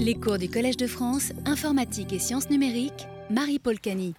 [0.00, 4.14] Les cours du Collège de France, informatique et sciences numériques, Marie-Paul Cani.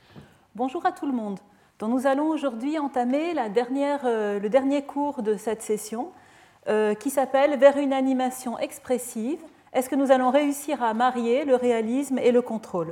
[0.53, 1.39] Bonjour à tout le monde.
[1.79, 6.11] Donc nous allons aujourd'hui entamer euh, le dernier cours de cette session
[6.67, 9.39] euh, qui s'appelle Vers une animation expressive.
[9.71, 12.91] Est-ce que nous allons réussir à marier le réalisme et le contrôle?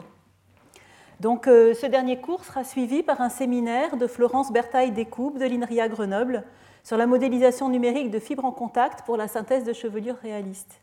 [1.19, 5.89] Donc euh, ce dernier cours sera suivi par un séminaire de Florence Bertaille-Descoubes de l'INRIA
[5.89, 6.45] Grenoble
[6.85, 10.79] sur la modélisation numérique de fibres en contact pour la synthèse de chevelure réaliste.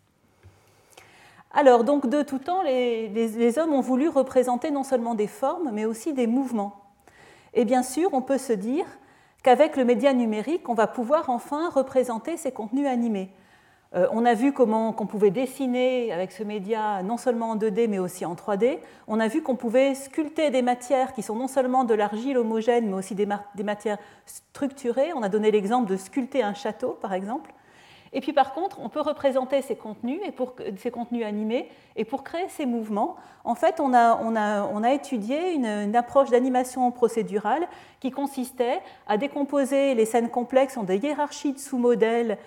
[1.56, 5.84] Alors, donc, de tout temps, les, hommes ont voulu représenter non seulement des formes, mais
[5.84, 6.74] aussi des mouvements.
[7.54, 8.84] Et bien sûr, on peut se dire
[9.44, 13.30] qu'avec le média numérique, on va pouvoir enfin représenter ces contenus animés.
[13.94, 17.86] Euh, on a vu comment qu'on pouvait dessiner avec ce média non seulement en 2D
[17.86, 18.80] mais aussi en 3D.
[19.06, 22.86] On a vu qu'on pouvait sculpter des matières qui sont non seulement de l'argile homogène
[22.86, 23.26] mais aussi des
[23.62, 25.12] matières structurées.
[25.14, 27.52] On a donné l'exemple de sculpter un château par exemple.
[28.14, 32.04] Et puis par contre, on peut représenter ces contenus, et pour, ces contenus animés, et
[32.04, 37.66] pour créer ces mouvements, en fait, on a, étudié une, approche d'animation procédurale
[37.98, 42.38] qui consistait à décomposer les scènes complexes en des hiérarchies de sous-modèles,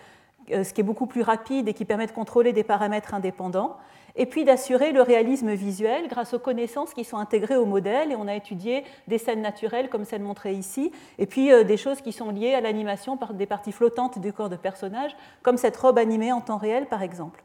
[0.52, 3.76] euh, ce qui est beaucoup plus rapide et qui permet de contrôler des paramètres indépendants,
[4.18, 8.12] et puis d'assurer le réalisme visuel grâce aux connaissances qui sont intégrées au modèle.
[8.12, 11.78] Et on a étudié des scènes naturelles comme celle montrée ici, et puis euh, des
[11.78, 15.58] choses qui sont liées à l'animation par des parties flottantes du corps de personnage, comme
[15.58, 17.44] cette robe animée en temps réel par exemple.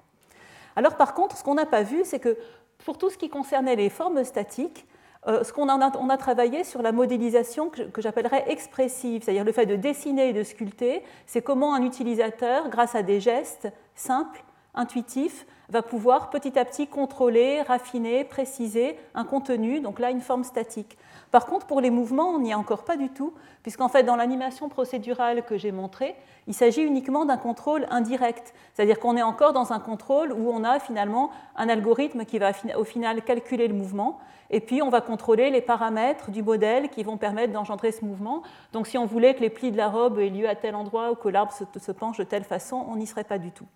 [0.75, 2.37] Alors par contre, ce qu'on n'a pas vu, c'est que
[2.85, 4.87] pour tout ce qui concernait les formes statiques,
[5.29, 9.45] euh, ce qu'on a, on a travaillé sur la modélisation que, que j'appellerais expressive, c'est-à-dire
[9.45, 13.69] le fait de dessiner et de sculpter, c'est comment un utilisateur, grâce à des gestes
[13.95, 14.43] simples,
[14.75, 20.45] intuitifs, va pouvoir petit à petit contrôler, raffiner, préciser un contenu, donc là une forme
[20.45, 20.99] statique.
[21.31, 24.17] Par contre, pour les mouvements, on n'y est encore pas du tout, puisqu'en fait, dans
[24.17, 26.15] l'animation procédurale que j'ai montrée,
[26.47, 30.63] il s'agit uniquement d'un contrôle indirect, c'est-à-dire qu'on est encore dans un contrôle où on
[30.63, 34.19] a finalement un algorithme qui va au final calculer le mouvement,
[34.51, 38.43] et puis on va contrôler les paramètres du modèle qui vont permettre d'engendrer ce mouvement.
[38.75, 41.11] Donc si on voulait que les plis de la robe aient lieu à tel endroit
[41.11, 43.67] ou que l'arbre se, penche de telle façon, on n'y serait pas du tout.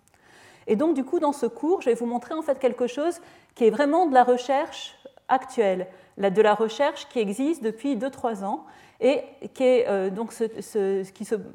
[0.67, 3.19] Et donc, du coup, dans ce cours, je vais vous montrer en fait quelque chose
[3.55, 4.95] qui est vraiment de la recherche
[5.27, 8.65] actuelle, de la recherche qui existe depuis 2-3 ans
[8.99, 9.21] et
[9.61, 10.09] euh,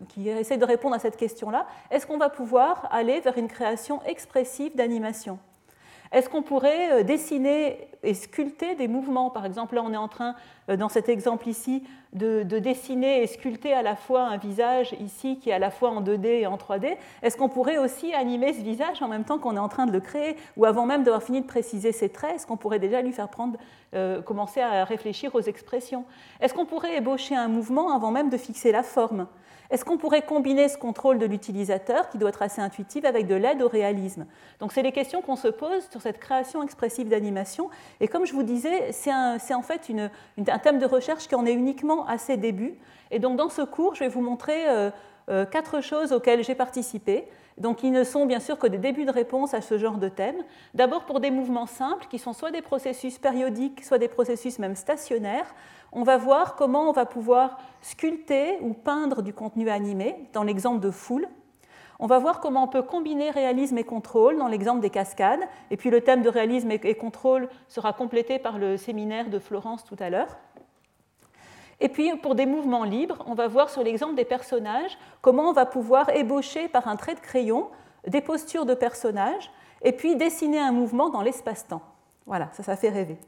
[0.08, 1.66] qui, essaie de répondre à cette question-là.
[1.90, 5.38] Est-ce qu'on va pouvoir aller vers une création expressive d'animation?
[6.12, 9.30] Est-ce qu'on pourrait euh, dessiner et sculpter des mouvements?
[9.30, 10.34] Par exemple, là, on est en train,
[10.68, 15.38] euh, dans cet exemple ici, de, dessiner et sculpter à la fois un visage ici
[15.38, 16.96] qui est à la fois en 2D et en 3D.
[17.22, 19.92] Est-ce qu'on pourrait aussi animer ce visage en même temps qu'on est en train de
[19.92, 23.00] le créer Ou avant même d'avoir fini de préciser ses traits, est-ce qu'on pourrait déjà
[23.00, 23.58] lui faire prendre,
[23.94, 26.04] euh, commencer à réfléchir aux expressions?
[26.40, 29.26] Est-ce qu'on pourrait ébaucher un mouvement avant même de fixer la forme?
[29.72, 33.34] Est-ce qu'on pourrait combiner ce contrôle de l'utilisateur, qui doit être assez intuitif, avec de
[33.34, 34.26] l'aide au réalisme?
[34.60, 37.70] Donc, c'est les questions qu'on se pose sur cette création expressive d'animation.
[37.98, 39.10] Et comme je vous disais, c'est
[39.54, 39.90] en fait
[40.46, 42.74] un thème de recherche qui en est uniquement à ses débuts.
[43.10, 44.90] Et donc, dans ce cours, je vais vous montrer euh,
[45.30, 47.26] euh, quatre choses auxquelles j'ai participé.
[47.56, 50.10] Donc, ils ne sont bien sûr que des débuts de réponse à ce genre de
[50.10, 50.36] thème.
[50.74, 54.76] D'abord pour des mouvements simples, qui sont soit des processus périodiques, soit des processus même
[54.76, 55.54] stationnaires
[55.92, 60.80] on va voir comment on va pouvoir sculpter ou peindre du contenu animé, dans l'exemple
[60.80, 61.28] de foule.
[61.98, 65.42] On va voir comment on peut combiner réalisme et contrôle dans l'exemple des cascades.
[65.70, 69.84] Et puis le thème de réalisme et contrôle sera complété par le séminaire de Florence
[69.84, 70.36] tout à l'heure.
[71.78, 75.52] Et puis pour des mouvements libres, on va voir sur l'exemple des personnages comment on
[75.52, 77.68] va pouvoir ébaucher par un trait de crayon
[78.06, 79.50] des postures de personnages
[79.82, 81.82] et puis dessiner un mouvement dans l'espace-temps.
[82.26, 83.18] Voilà, ça, ça fait rêver.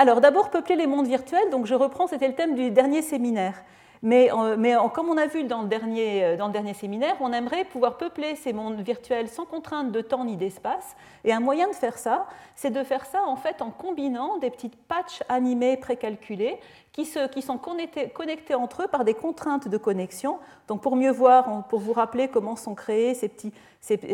[0.00, 3.64] Alors d'abord, peupler les mondes virtuels, donc je reprends, c'était le thème du dernier séminaire.
[4.00, 7.32] Mais, euh, comme on a vu dans le, dernier, euh, dans le dernier séminaire, on
[7.32, 10.94] aimerait pouvoir peupler ces mondes virtuels sans contrainte de temps ni d'espace.
[11.24, 14.50] Et un moyen de faire ça, c'est de faire ça en fait en combinant des
[14.50, 16.60] petites patchs animées précalculées
[16.92, 20.38] qui, sont connectés, entre eux par des contraintes de connexion.
[20.66, 23.52] Donc pour mieux voir, pour vous rappeler comment sont créés ces petits,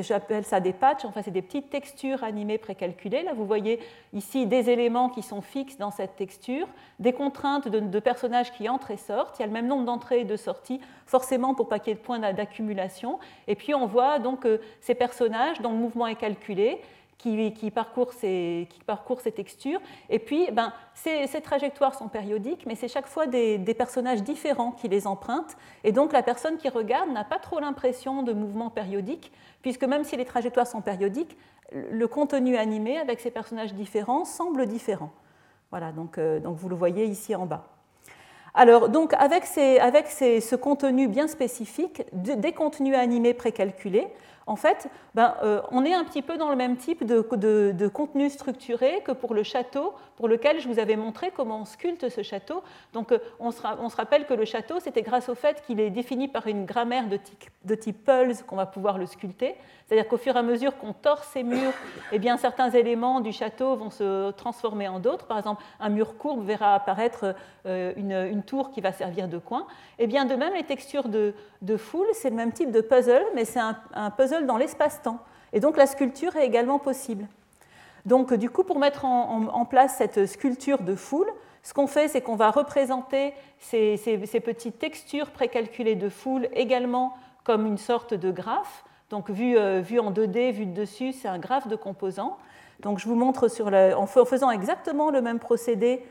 [0.00, 3.22] j'appelle ça des patchs, enfin c'est des petites textures animées précalculées.
[3.22, 3.80] Là vous voyez
[4.12, 6.68] ici des éléments qui sont fixes dans cette texture,
[6.98, 9.38] des contraintes de, personnages qui entrent et sortent.
[9.38, 12.18] Il y a le même nombre d'entrées et de sorties, forcément pour ait de points
[12.18, 13.18] d'accumulation.
[13.48, 16.80] Et puis on voit donc euh, ces personnages dont le mouvement est calculé
[17.24, 19.80] qui, qui, parcourt ces, qui, parcourt ces, textures.
[20.10, 24.88] Et puis, ben, ces, trajectoires sont périodiques, mais c'est chaque fois des, personnages différents qui
[24.88, 25.56] les empruntent.
[25.84, 29.32] Et donc, la personne qui regarde n'a pas trop l'impression de mouvement périodique,
[29.62, 31.36] puisque même si les trajectoires sont périodiques,
[31.72, 35.10] le contenu animé avec ces personnages différents semble différent.
[35.70, 37.64] Voilà, donc, euh, donc vous le voyez ici en bas.
[38.52, 44.08] Alors, donc, avec, ces, avec ces, ce contenu bien spécifique, des contenus animés précalculés,
[44.46, 48.28] en fait, ben, euh, on est un petit peu dans le même type de, contenu
[48.28, 52.22] structuré que pour le château, pour lequel je vous avais montré comment on sculpte ce
[52.22, 52.62] château.
[52.92, 56.28] Donc, euh, on, se, rappelle que le château, c'était grâce au fait qu'il est défini
[56.28, 59.54] par une grammaire de type, de type Pulse qu'on va pouvoir le sculpter.
[59.86, 61.72] C'est-à-dire qu'au fur et à mesure qu'on tord ces murs,
[62.10, 65.26] eh bien, certains éléments du château vont se transformer en d'autres.
[65.26, 67.34] Par exemple, un mur courbe verra apparaître
[67.66, 69.66] euh, une, tour qui va servir de coin.
[69.98, 71.34] Eh bien, de même, les textures de,
[71.76, 75.18] foule, c'est le même type de puzzle, mais c'est un, puzzle dans l'espace-temps.
[75.52, 77.26] Et donc, la sculpture est également possible.
[78.06, 81.30] Donc, du coup, pour mettre en, place cette sculpture de foule,
[81.62, 87.66] ce qu'on fait, c'est qu'on va représenter ces petites textures précalculées de foule également comme
[87.66, 88.84] une sorte de graphe.
[89.14, 92.36] Donc vu, euh, vu, en 2D, vu de dessus, c'est un graphe de composants.
[92.80, 96.04] Donc je vous montre sur en faisant exactement le même procédé,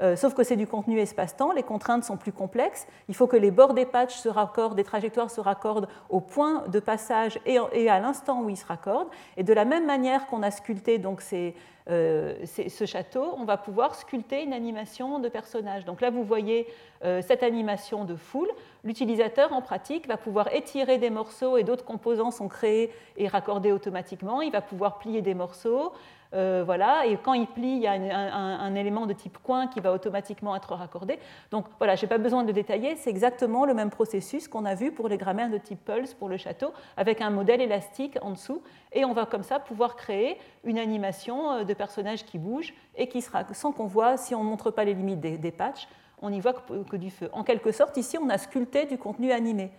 [0.00, 2.86] euh, sauf que c'est du contenu espace-temps, les contraintes sont plus complexes.
[3.08, 6.64] Il faut que les bords des patchs se raccordent, des trajectoires se raccordent au point
[6.68, 9.08] de passage et, à l'instant où ils se raccordent.
[9.36, 11.54] Et de la même manière qu'on a sculpté donc ces,
[11.90, 15.84] euh, ce château, on va pouvoir sculpter une animation de personnage.
[15.84, 16.66] Donc là, vous voyez
[17.04, 18.50] euh, cette animation de foule.
[18.84, 23.72] L'utilisateur, en pratique, va pouvoir étirer des morceaux et d'autres composants sont créés et raccordés
[23.72, 24.42] automatiquement.
[24.42, 25.92] Il va pouvoir plier des morceaux.
[26.34, 29.80] Euh, voilà, et quand il plie, il y a un, élément de type coin qui
[29.80, 31.18] va automatiquement être raccordé.
[31.50, 34.74] Donc voilà, je n'ai pas besoin de détailler, c'est exactement le même processus qu'on a
[34.74, 38.32] vu pour les grammaires de type Pulse pour le château, avec un modèle élastique en
[38.32, 43.08] dessous, et on va comme ça pouvoir créer une animation de personnage qui bouge et
[43.08, 45.88] qui sera, sans qu'on voit, si on ne montre pas les limites des, patchs,
[46.20, 47.30] on n'y voit que, du feu.
[47.32, 49.70] En quelque sorte, ici, on a sculpté du contenu animé.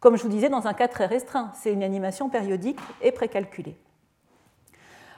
[0.00, 3.76] Comme je vous disais, dans un cas très restreint, c'est une animation périodique et précalculée.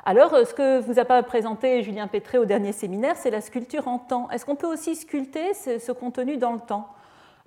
[0.05, 3.87] Alors, ce que vous a pas présenté Julien Pétré au dernier séminaire, c'est la sculpture
[3.87, 4.31] en temps.
[4.31, 6.88] Est-ce qu'on peut aussi sculpter ce contenu dans le temps?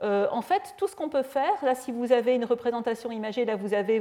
[0.03, 3.45] Euh, en fait, tout ce qu'on peut faire, là, si vous avez une représentation imagée,
[3.45, 3.99] là, vous avez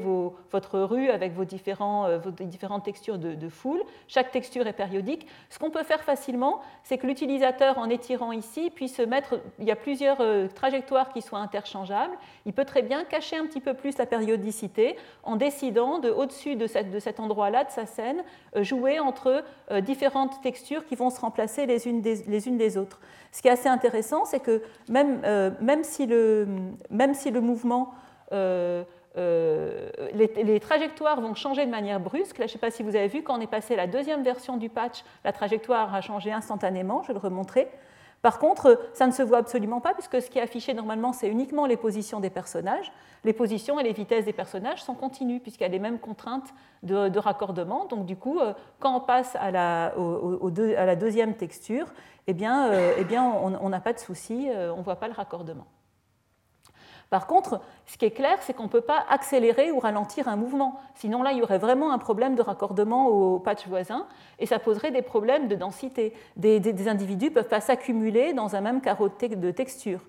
[0.51, 3.81] votre rue avec vos, euh, différentes textures de, foule.
[4.09, 5.29] Chaque texture est périodique.
[5.49, 9.41] Ce qu'on peut faire facilement, c'est que l'utilisateur, en étirant ici, puisse mettre.
[9.61, 12.15] Il y a plusieurs euh, trajectoires qui soient interchangeables.
[12.47, 16.57] Il peut très bien cacher un petit peu plus la périodicité en décidant de, au-dessus
[16.57, 18.23] de, cet endroit-là, de sa scène,
[18.57, 19.45] jouer entre
[19.81, 23.01] différentes textures qui vont se remplacer les unes les unes des autres.
[23.31, 25.21] Ce qui est assez intéressant, c'est que même,
[25.61, 25.92] même, si
[26.91, 27.95] même, si le, mouvement,
[28.33, 28.85] euh,
[29.19, 32.97] euh, les, trajectoires vont changer de manière brusque, là je ne sais pas si vous
[32.97, 36.01] avez vu, quand on est passé à la deuxième version du patch, la trajectoire a
[36.01, 37.69] changé instantanément, je vais le remontrer.
[38.23, 41.29] Par contre, ça ne se voit absolument pas puisque ce qui est affiché normalement, c'est
[41.29, 42.93] uniquement les positions des personnages.
[43.25, 46.55] Les positions et les vitesses des personnages sont continues puisqu'il y a les mêmes contraintes
[46.85, 47.87] de, raccordement.
[47.87, 49.93] Donc du coup, euh, quand on passe à la,
[50.95, 51.87] deuxième texture,
[52.29, 55.67] eh bien, eh on n'a pas de souci, on ne voit pas le raccordement.
[57.13, 60.37] Par contre, ce qui est clair, c'est qu'on ne peut pas accélérer ou ralentir un
[60.37, 60.81] mouvement.
[60.95, 64.07] Sinon, là, il y aurait vraiment un problème de raccordement au patch voisin
[64.39, 66.15] et ça poserait des problèmes de densité.
[66.37, 70.01] Des, individus ne peuvent pas s'accumuler dans un même carreau de texture.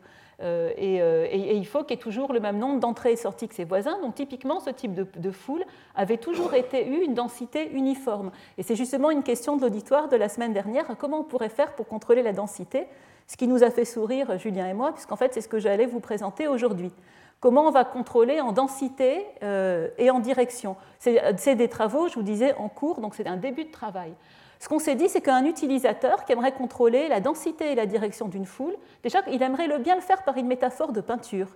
[0.41, 3.49] Euh, euh, et, il faut qu'il y ait toujours le même nombre d'entrées et sorties
[3.49, 3.99] que ses voisins.
[4.01, 5.65] Donc typiquement, ce type de, foule
[5.95, 8.31] avait toujours eu une densité uniforme.
[8.57, 10.85] Et c'est justement une question de l'auditoire de la semaine dernière.
[10.97, 12.87] Comment on pourrait faire pour contrôler la densité
[13.27, 15.85] ce qui nous a fait sourire, Julien et moi, puisqu'en fait, c'est ce que j'allais
[15.85, 16.91] vous présenter aujourd'hui.
[17.39, 22.23] Comment on va contrôler en densité euh, et en direction C'est des travaux, je vous
[22.23, 24.13] disais, en cours, donc c'est un début de travail.
[24.59, 28.29] Ce qu'on s'est dit, c'est qu'un utilisateur qui aimerait contrôler la densité et la direction
[28.29, 31.49] d'une foule, déjà, il aimerait le bien le faire par une métaphore de peinture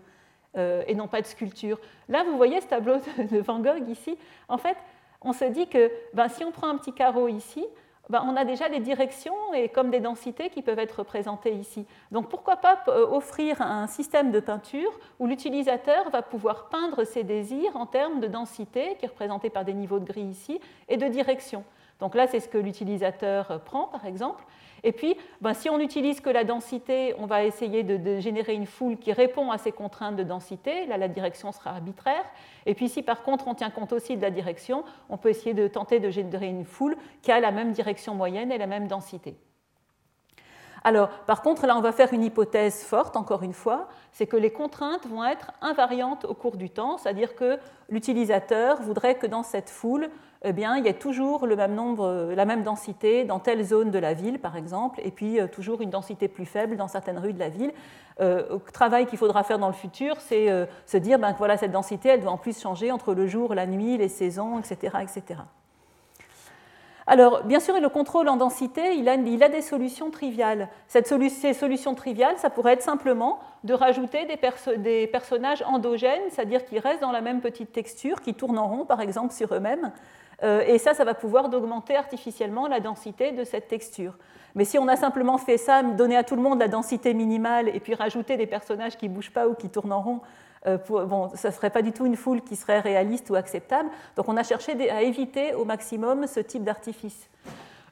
[0.58, 1.80] euh, et non pas de sculpture.
[2.10, 2.96] Là, vous voyez ce tableau
[3.32, 4.18] de Van Gogh ici.
[4.50, 4.76] En fait,
[5.22, 7.66] on se dit que ben, si on prend un petit carreau ici,
[8.10, 11.86] ben, on a déjà des directions et comme des densités qui peuvent être représentées ici.
[12.12, 17.24] Donc pourquoi pas euh, offrir un système de peinture où l'utilisateur va pouvoir peindre ses
[17.24, 20.98] désirs en termes de densité, qui est représentée par des niveaux de gris ici, et
[20.98, 21.64] de direction.
[22.00, 24.44] Donc là, c'est ce que l'utilisateur prend, par exemple.
[24.84, 28.66] Et puis, ben, si on n'utilise que la densité, on va essayer de, générer une
[28.66, 30.86] foule qui répond à ces contraintes de densité.
[30.86, 32.24] Là, la direction sera arbitraire.
[32.66, 35.54] Et puis, si par contre on tient compte aussi de la direction, on peut essayer
[35.54, 38.88] de tenter de générer une foule qui a la même direction moyenne et la même
[38.88, 39.36] densité.
[40.84, 44.36] Alors, par contre, là, on va faire une hypothèse forte, encore une fois, c'est que
[44.36, 49.44] les contraintes vont être invariantes au cours du temps, c'est-à-dire que l'utilisateur voudrait que dans
[49.44, 50.10] cette foule,
[50.44, 53.92] eh bien, il y ait toujours le même nombre, la même densité dans telle zone
[53.92, 57.20] de la ville, par exemple, et puis euh, toujours une densité plus faible dans certaines
[57.20, 57.72] rues de la ville.
[58.20, 61.38] Euh, le travail qu'il faudra faire dans le futur, c'est euh, se dire ben, que
[61.38, 64.58] voilà, cette densité, elle doit en plus changer entre le jour, la nuit, les saisons,
[64.58, 64.98] etc.
[65.04, 65.42] etc.
[67.10, 70.68] alors, bien sûr, le contrôle en densité, il a, des solutions triviales.
[70.90, 76.80] Cette ces solutions triviales, ça pourrait être simplement de rajouter des, personnages endogènes, c'est-à-dire qui
[76.80, 79.94] restent dans la même petite texture, qui tournent en rond, par exemple, sur eux-mêmes.
[80.44, 84.14] Euh, et ça, ça va pouvoir augmenter artificiellement la densité de cette texture.
[84.56, 87.70] Mais si on a simplement fait ça, donner à tout le monde la densité minimale
[87.70, 90.20] et puis rajouter des personnages qui ne bougent pas ou qui tournent en rond,
[90.68, 93.90] euh, bon, ça ne serait pas du tout une foule qui serait réaliste ou acceptable.
[94.16, 97.30] Donc on a cherché à éviter au maximum ce type d'artifice.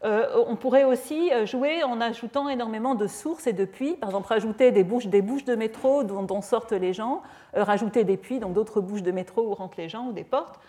[0.03, 4.09] Euh, on pourrait aussi euh, jouer en ajoutant énormément de sources et de puits, par
[4.09, 7.21] exemple rajouter des bouches, des bouches de métro dont, sortent les gens,
[7.53, 10.59] rajouter des puits, donc d'autres bouches de métro où rentrent les gens ou des portes.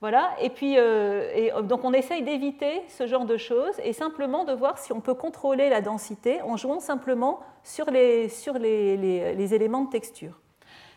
[0.00, 0.76] Voilà, et puis
[1.64, 5.14] donc on essaye d'éviter ce genre de choses et simplement de voir si on peut
[5.14, 8.30] contrôler la densité en jouant simplement sur les
[9.54, 10.38] éléments de texture.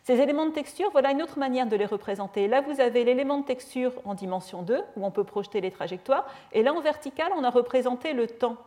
[0.03, 2.48] Ces éléments de texture, voilà une autre manière de les représenter.
[2.48, 6.25] Là, vous avez l'élément de texture en dimension 2, où on peut projeter les trajectoires,
[6.53, 8.58] et là, en vertical, on a représenté le temps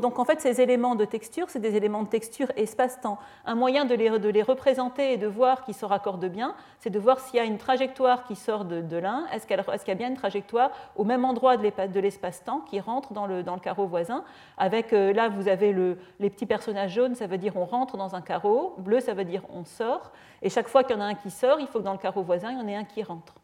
[0.00, 3.18] donc en fait, ces éléments de texture, c'est des éléments de texture espace-temps.
[3.44, 7.20] Un moyen de les, représenter et de voir qu'ils se raccordent bien, c'est de voir
[7.20, 10.16] s'il y a une trajectoire qui sort de, l'un, est-ce qu'il y a bien une
[10.16, 14.24] trajectoire au même endroit de l'espace-temps qui rentre dans le, carreau voisin?
[14.58, 15.72] Avec euh, là, vous avez
[16.18, 19.24] les petits personnages jaunes, ça veut dire on rentre dans un carreau, bleu, ça veut
[19.24, 20.10] dire on sort.
[20.42, 21.98] Et chaque fois qu'il y en a un qui sort, il faut que dans le
[21.98, 23.34] carreau voisin, il y en ait un qui rentre.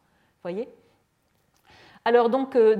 [0.42, 0.69] Voyez?
[2.04, 2.76] Alors donc, euh,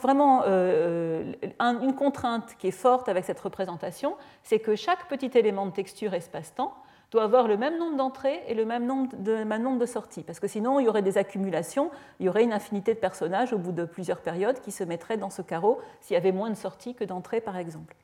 [0.00, 5.36] vraiment, euh, euh, une contrainte qui est forte avec cette représentation, c'est que chaque petit
[5.36, 6.72] élément de texture espace-temps
[7.10, 10.22] doit avoir le même nombre d'entrées et le même nombre de, même nombre de sorties,
[10.22, 11.90] parce que sinon il y aurait des accumulations,
[12.20, 15.18] il y aurait une infinité de personnages au bout de plusieurs périodes qui se mettraient
[15.18, 17.94] dans ce carreau s'il y avait moins de sorties que d'entrées par exemple.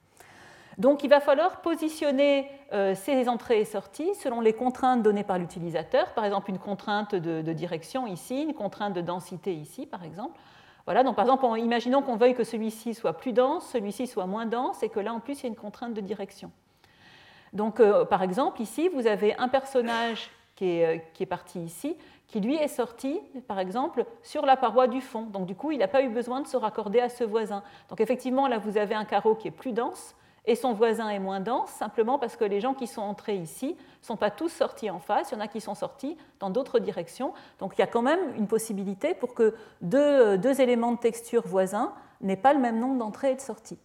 [0.78, 2.48] Donc il va falloir positionner
[2.94, 7.52] ces entrées et sorties selon les contraintes données par l'utilisateur, par exemple une contrainte de,
[7.52, 10.38] direction ici, une contrainte de densité ici par exemple.
[10.84, 14.46] Voilà, donc par exemple, imaginons qu'on veuille que celui-ci soit plus dense, celui-ci soit moins
[14.46, 16.50] dense, et que là en plus il y a une contrainte de direction.
[17.52, 21.60] Donc euh, par exemple, ici, vous avez un personnage qui est, euh, qui est, parti
[21.60, 25.22] ici, qui lui est sorti, par exemple, sur la paroi du fond.
[25.22, 27.62] Donc du coup, il n'a pas eu besoin de se raccorder à ce voisin.
[27.88, 30.14] Donc effectivement, là, vous avez un carreau qui est plus dense,
[30.48, 33.76] et son voisin est moins dense, simplement parce que les gens qui sont entrés ici
[34.00, 36.48] ne sont pas tous sortis en face, il y en a qui sont sortis dans
[36.48, 37.34] d'autres directions.
[37.58, 41.92] Donc il y a quand même une possibilité pour que deux, éléments de texture voisins
[42.22, 43.78] n'aient pas le même nombre d'entrées et de sorties.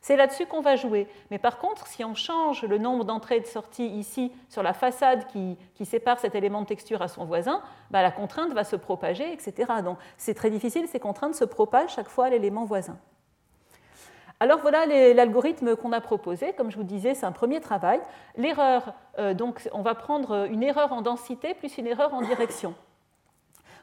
[0.00, 1.06] C'est là-dessus qu'on va jouer.
[1.30, 4.72] Mais par contre, si on change le nombre d'entrées et de sorties ici sur la
[4.72, 8.64] façade qui, qui sépare cet élément de texture à son voisin, bah, la contrainte va
[8.64, 9.74] se propager, etc.
[9.84, 12.98] Donc c'est très difficile, ces contraintes se propagent chaque fois à l'élément voisin.
[14.40, 16.52] Alors voilà l'algorithme qu'on a proposé.
[16.52, 18.00] Comme je vous disais, c'est un premier travail.
[18.36, 22.74] L'erreur, euh, donc on va prendre une erreur en densité plus une erreur en direction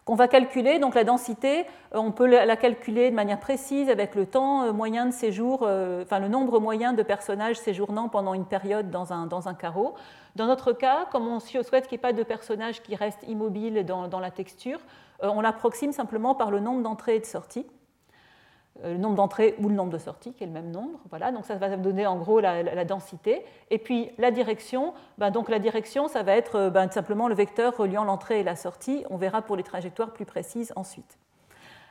[0.03, 0.79] qu'on va calculer.
[0.79, 1.60] Donc la densité,
[1.93, 5.62] euh, on peut la calculer de manière précise avec le temps euh, moyen de séjour,
[5.62, 9.93] enfin le nombre moyen de personnages séjournant pendant une période dans un, carreau.
[10.36, 13.86] Dans notre cas, comme on souhaite qu'il n'y ait pas de personnages qui restent immobiles
[13.86, 14.79] dans, dans la texture,
[15.22, 17.67] on l'approxime simplement par le nombre d'entrées et de sorties.
[18.84, 21.00] Euh, le nombre d'entrées ou le nombre de sorties, qui est le même nombre.
[21.10, 23.46] Voilà, donc ça va donner en gros la, densité.
[23.70, 27.78] Et puis la direction, ben donc la direction, ça va être ben simplement le vecteur
[27.78, 29.04] reliant l'entrée et la sortie.
[29.10, 31.20] On verra pour les trajectoires plus précises ensuite.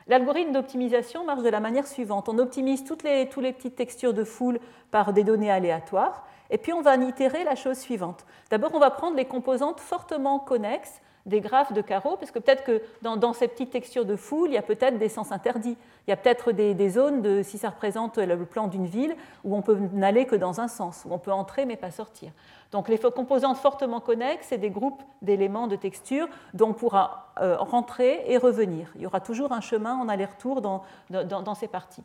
[0.08, 2.28] L'algorithme d'optimisation marche de la manière suivante.
[2.28, 4.58] On optimise toutes les, toutes les petites textures de foule
[4.90, 8.26] par des données aléatoires, et puis on va itérer la chose suivante.
[8.50, 12.64] D'abord, on va prendre les composantes fortement connexes des graphes de carreaux, parce que peut-être
[12.64, 15.76] que dans, ces petites textures de foule, il y a peut-être des sens interdits.
[16.06, 19.54] Il y a peut-être des, zones, de, si ça représente le plan d'une ville, où
[19.54, 22.32] on peut n'aller que dans un sens, où on peut entrer mais pas sortir.
[22.72, 27.56] Donc les composantes fortement connexes, c'est des groupes d'éléments de texture dont on pourra euh,
[27.58, 28.90] rentrer et revenir.
[28.96, 32.04] Il y aura toujours un chemin en aller-retour dans, dans ces parties.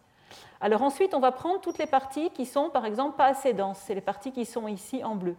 [0.61, 3.81] Alors ensuite, on va prendre toutes les parties qui sont, par exemple, pas assez denses.
[3.85, 5.35] C'est les parties qui sont ici en bleu.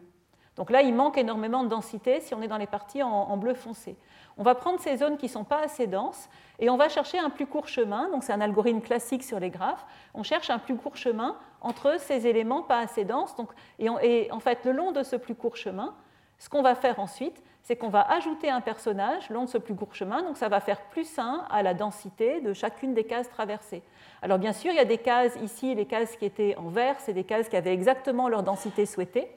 [0.56, 3.54] Donc là, il manque énormément de densité si on est dans les parties en, bleu
[3.54, 3.96] foncé.
[4.38, 7.18] On va prendre ces zones qui ne sont pas assez denses et on va chercher
[7.18, 8.08] un plus court chemin.
[8.10, 9.84] Donc c'est un algorithme classique sur les graphes.
[10.14, 13.34] On cherche un plus court chemin entre ces éléments pas assez denses.
[13.78, 15.94] et, en fait, le long de ce plus court chemin,
[16.38, 19.74] ce qu'on va faire ensuite, c'est qu'on va ajouter un personnage long de ce plus
[19.74, 20.22] court chemin.
[20.22, 23.82] Donc ça va faire plus 1 à la densité de chacune des cases traversées.
[24.22, 26.96] Alors bien sûr, il y a des cases ici, les cases qui étaient en vert,
[27.00, 29.28] c'est des cases qui avaient exactement leur densité souhaitée.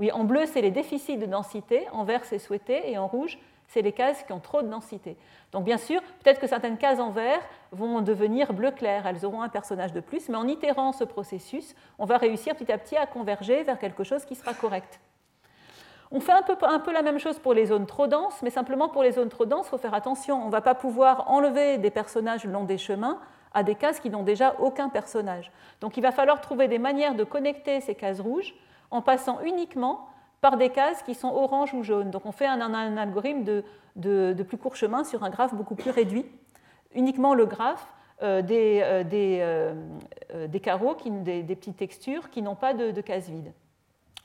[0.00, 3.38] Oui, en bleu, c'est les déficits de densité, en vert, c'est souhaité, et en rouge,
[3.68, 5.18] c'est les cases qui ont trop de densité.
[5.52, 7.40] Donc bien sûr, peut-être que certaines cases en vert
[7.70, 11.74] vont devenir bleu clair, elles auront un personnage de plus, mais en itérant ce processus,
[11.98, 15.00] on va réussir petit à petit à converger vers quelque chose qui sera correct.
[16.10, 19.02] On fait un peu, la même chose pour les zones trop denses, mais simplement pour
[19.02, 20.42] les zones trop denses, il faut faire attention.
[20.42, 23.20] On ne va pas pouvoir enlever des personnages le long des chemins
[23.52, 25.52] à des cases qui n'ont déjà aucun personnage.
[25.82, 28.54] Donc il va falloir trouver des manières de connecter ces cases rouges
[28.90, 30.06] en passant uniquement
[30.40, 32.10] par des cases qui sont orange ou jaune.
[32.10, 32.60] Donc on fait un,
[32.96, 36.26] algorithme de, plus court chemin sur un graphe beaucoup plus réduit.
[36.94, 37.86] Uniquement le graphe
[38.22, 43.52] euh, euh, euh, des, carreaux, des, petites textures qui n'ont pas de, cases vides.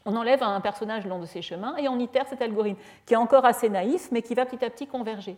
[0.06, 3.18] On enlève un personnage long de ces chemins et on itère cet algorithme, qui est
[3.18, 5.38] encore assez naïf, mais qui va petit à petit converger.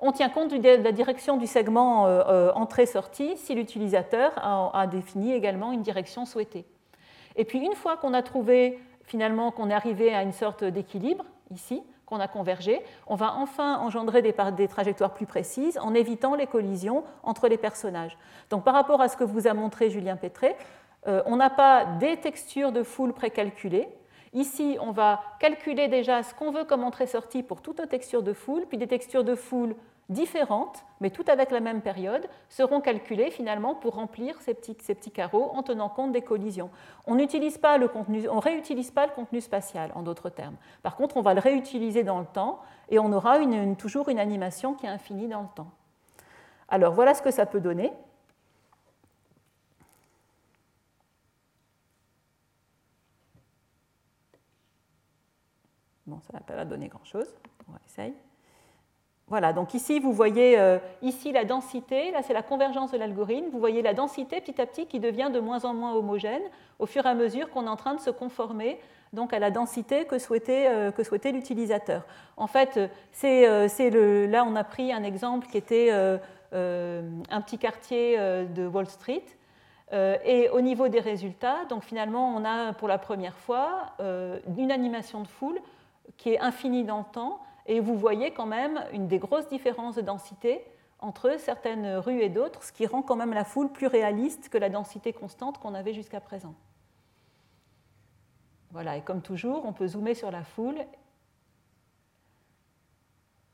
[0.00, 2.04] On tient compte de la direction du segment
[2.54, 6.64] entrée-sortie si l'utilisateur a, défini également une direction souhaitée.
[7.38, 11.24] Et puis une fois qu'on a trouvé finalement qu'on est arrivé à une sorte d'équilibre
[11.50, 16.46] ici, qu'on a convergé, on va enfin engendrer des, trajectoires plus précises en évitant les
[16.46, 18.18] collisions entre les personnages.
[18.50, 20.56] Donc par rapport à ce que vous a montré Julien Pétré,
[21.06, 23.88] euh, on n'a pas des textures de foule précalculées.
[24.32, 28.32] Ici, on va calculer déjà ce qu'on veut comme entrée-sortie pour toutes nos textures de
[28.32, 29.74] foule, puis des textures de foule
[30.08, 35.50] différentes, mais toutes avec la même période, seront calculées finalement pour remplir ces petits, carreaux
[35.54, 36.70] en tenant compte des collisions.
[37.06, 40.56] On n'utilise pas le contenu, on réutilise pas le contenu spatial, en d'autres termes.
[40.82, 43.38] Par contre, on va le réutiliser dans le temps et on aura
[43.76, 45.70] toujours une animation qui est infinie dans le temps.
[46.68, 47.92] Alors voilà ce que ça peut donner.
[56.06, 57.34] Bon, ça n'a pas donner grand-chose.
[57.68, 58.14] On va essayer.
[59.30, 63.48] Voilà, donc ici, vous voyez euh, ici la densité, là c'est la convergence de l'algorithme,
[63.52, 66.42] vous voyez la densité petit à petit qui devient de moins en moins homogène
[66.78, 68.78] au fur et à mesure qu'on est en train de se conformer
[69.12, 72.04] donc, à la densité que souhaitait, euh, l'utilisateur.
[72.36, 72.78] En fait,
[73.22, 76.18] le, là on a pris un exemple qui était euh,
[77.30, 79.24] un petit quartier de Wall Street.
[79.92, 83.94] et au niveau des résultats, donc finalement, on a pour la première fois
[84.58, 85.58] une animation de foule
[86.16, 89.94] qui est infinie dans le temps et vous voyez quand même une des grosses différences
[89.94, 90.64] de densité
[90.98, 94.58] entre certaines rues et d'autres, ce qui rend quand même la foule plus réaliste que
[94.58, 96.54] la densité constante qu'on avait jusqu'à présent.
[98.72, 100.78] Voilà, et comme toujours, on peut zoomer sur la foule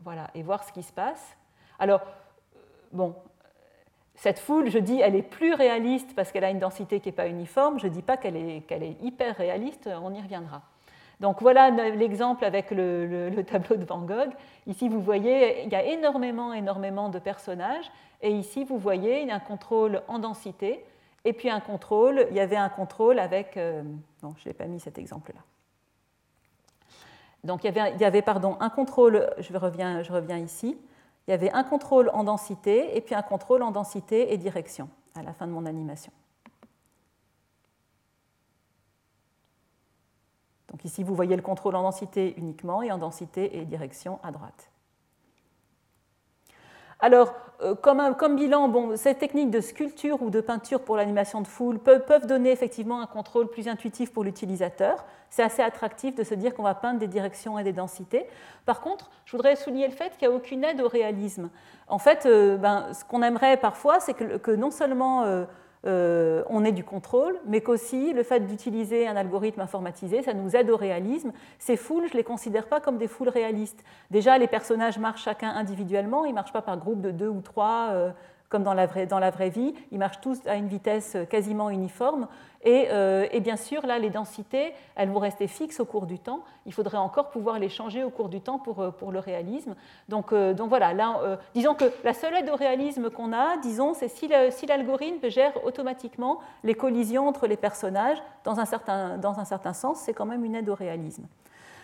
[0.01, 1.37] voilà, et voir ce qui se passe.
[1.79, 2.59] Alors, euh,
[2.93, 3.15] bon,
[4.15, 7.15] cette foule, je dis, elle est plus réaliste parce qu'elle a une densité qui n'est
[7.15, 7.81] pas uniforme.
[7.81, 10.63] Je ne dis pas qu'elle est, qu'elle est hyper réaliste, on y reviendra.
[11.21, 14.31] Donc voilà l'exemple avec le, tableau de Van Gogh.
[14.67, 17.91] Ici, vous voyez, il y a énormément, énormément de personnages.
[18.21, 20.85] Et ici, vous voyez un contrôle en densité.
[21.25, 23.57] Et puis un contrôle, il y avait un contrôle avec...
[23.57, 23.83] Euh,
[24.23, 25.41] non, je n'ai pas mis cet exemple-là.
[27.45, 30.79] Donc il y avait, il y pardon, un contrôle, je reviens ici,
[31.27, 34.89] il y avait un contrôle en densité et puis un contrôle en densité et direction
[35.15, 36.13] à la fin de mon animation.
[40.85, 44.71] Ici, vous voyez le contrôle en densité uniquement et en densité et direction à droite.
[47.01, 51.47] Alors, euh, comme, bilan, bon, ces techniques de sculpture ou de peinture pour l'animation de
[51.47, 55.05] foule peuvent, donner effectivement un contrôle plus intuitif pour l'utilisateur.
[55.31, 58.27] C'est assez attractif de se dire qu'on va peindre des directions et des densités.
[58.65, 61.51] Par contre, je voudrais souligner le fait qu'il n'y a aucune aide au réalisme.
[61.89, 65.45] En fait, euh, ben, ce qu'on aimerait parfois, c'est que, non seulement euh,
[65.87, 70.57] euh, on ait du contrôle, mais qu'aussi le fait d'utiliser un algorithme informatisé, ça nous
[70.57, 71.33] aide au réalisme.
[71.59, 73.85] Ces foules, je ne les considère pas comme des foules réalistes.
[74.11, 77.41] Déjà, les personnages marchent chacun individuellement, ils ne marchent pas par groupe de deux ou
[77.41, 77.89] trois.
[77.93, 78.11] Euh,
[78.55, 81.71] comme dans la, vraie, dans la vraie vie, ils marchent tous à une vitesse quasiment
[81.71, 82.29] uniforme.
[82.65, 86.39] Euh, et, bien sûr, là, les densités, elles vont rester fixes au cours du temps.
[86.65, 89.75] Il faudrait encore pouvoir les changer au cours du temps pour, euh, pour le réalisme.
[90.09, 93.93] Donc, euh, donc voilà, là, disons que la seule aide au réalisme qu'on a, disons,
[93.93, 94.29] c'est si
[94.69, 99.99] l'algorithme gère automatiquement les collisions entre les personnages, dans un certain, dans un certain sens,
[99.99, 101.25] c'est quand même une aide au réalisme.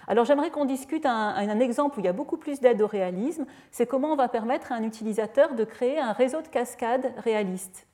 [0.08, 3.46] Alors j'aimerais qu'on discute un, exemple où il y a beaucoup plus d'aide au réalisme,
[3.70, 7.86] c'est comment on va permettre à un utilisateur de créer un réseau de cascades réaliste.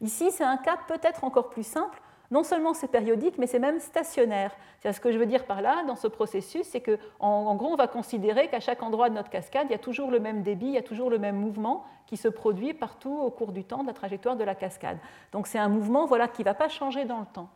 [0.00, 2.00] Ici, c'est un cas peut-être encore plus simple.
[2.30, 4.54] Non seulement c'est périodique, mais c'est même stationnaire.
[4.84, 7.76] Ce que je veux dire par là, dans ce processus, c'est qu'en en gros, on
[7.76, 10.66] va considérer qu'à chaque endroit de notre cascade, il y a toujours le même débit,
[10.66, 13.82] il y a toujours le même mouvement qui se produit partout au cours du temps
[13.82, 14.98] de la trajectoire de la cascade.
[15.32, 17.48] Donc c'est un mouvement voilà, qui ne va pas changer dans le temps.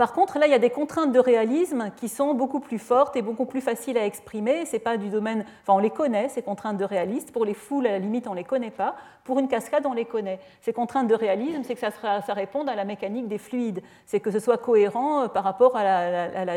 [0.00, 3.16] Par contre, là, il y a des contraintes de réalisme qui sont beaucoup plus fortes
[3.16, 4.64] et beaucoup plus faciles à exprimer.
[4.64, 7.30] C'est pas du domaine, enfin, on les connaît ces contraintes de réalisme.
[7.32, 8.96] Pour les foules, à la limite, on les connaît pas.
[9.24, 10.40] Pour une cascade, on les connaît.
[10.62, 11.90] Ces contraintes de réalisme, c'est que ça,
[12.22, 13.82] ça réponde à la mécanique des fluides.
[14.06, 16.56] C'est que ce soit cohérent euh, par rapport à la,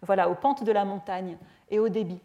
[0.00, 1.36] voilà, aux pentes de la montagne
[1.70, 2.22] et au débit.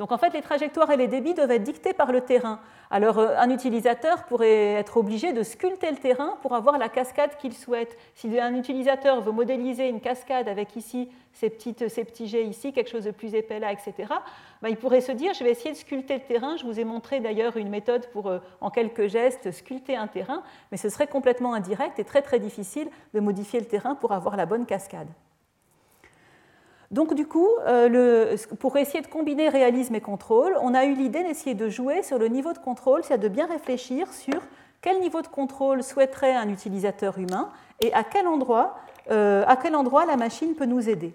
[0.00, 2.58] Donc en fait, les trajectoires et les débits doivent être dictés par le terrain.
[2.90, 7.36] Alors euh, un utilisateur pourrait être obligé de sculpter le terrain pour avoir la cascade
[7.36, 7.98] qu'il souhaite.
[8.14, 12.72] Si un utilisateur veut modéliser une cascade avec ici ces, petites, ces petits jets ici,
[12.72, 13.92] quelque chose de plus épais là, etc.,
[14.62, 16.56] ben, il pourrait se dire, je vais essayer de sculpter le terrain.
[16.56, 20.42] Je vous ai montré d'ailleurs une méthode pour, euh, en quelques gestes, sculpter un terrain,
[20.72, 24.38] mais ce serait complètement indirect et très très difficile de modifier le terrain pour avoir
[24.38, 25.08] la bonne cascade.
[26.90, 31.22] Donc du coup, euh, pour essayer de combiner réalisme et contrôle, on a eu l'idée
[31.22, 34.40] d'essayer de jouer sur le niveau de contrôle, c'est-à-dire de bien réfléchir sur
[34.80, 37.50] quel niveau de contrôle souhaiterait un utilisateur humain
[37.80, 38.76] et à quel endroit,
[39.10, 41.12] euh, à quel endroit la machine peut nous aider.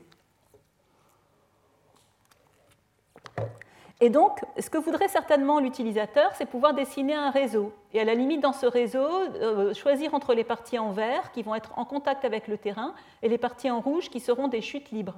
[3.99, 7.73] Et donc, ce que voudrait certainement l'utilisateur, c'est pouvoir dessiner un réseau.
[7.93, 11.43] Et à la limite, dans ce réseau, euh, choisir entre les parties en vert qui
[11.43, 14.61] vont être en contact avec le terrain et les parties en rouge qui seront des
[14.61, 15.17] chutes libres.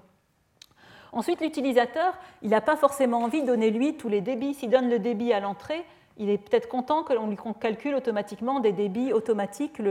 [1.12, 4.54] Ensuite, l'utilisateur, il n'a pas forcément envie de donner lui tous les débits.
[4.54, 5.86] S'il donne le débit à l'entrée,
[6.17, 9.82] il est peut-être content que l'on lui calcule automatiquement des débits automatiques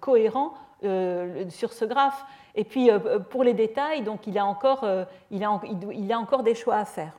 [0.00, 2.24] cohérents euh, sur ce graphe.
[2.54, 6.76] Et puis euh, pour les détails, donc il a encore, euh, a, encore des choix
[6.76, 7.16] à faire.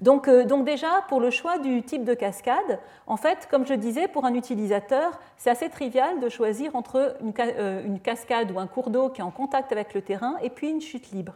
[0.00, 4.24] Donc, déjà, pour le choix du type de cascade, en fait, comme je disais, pour
[4.24, 9.20] un utilisateur, c'est assez trivial de choisir entre une cascade ou un cours d'eau qui
[9.20, 11.34] est en contact avec le terrain et puis une chute libre.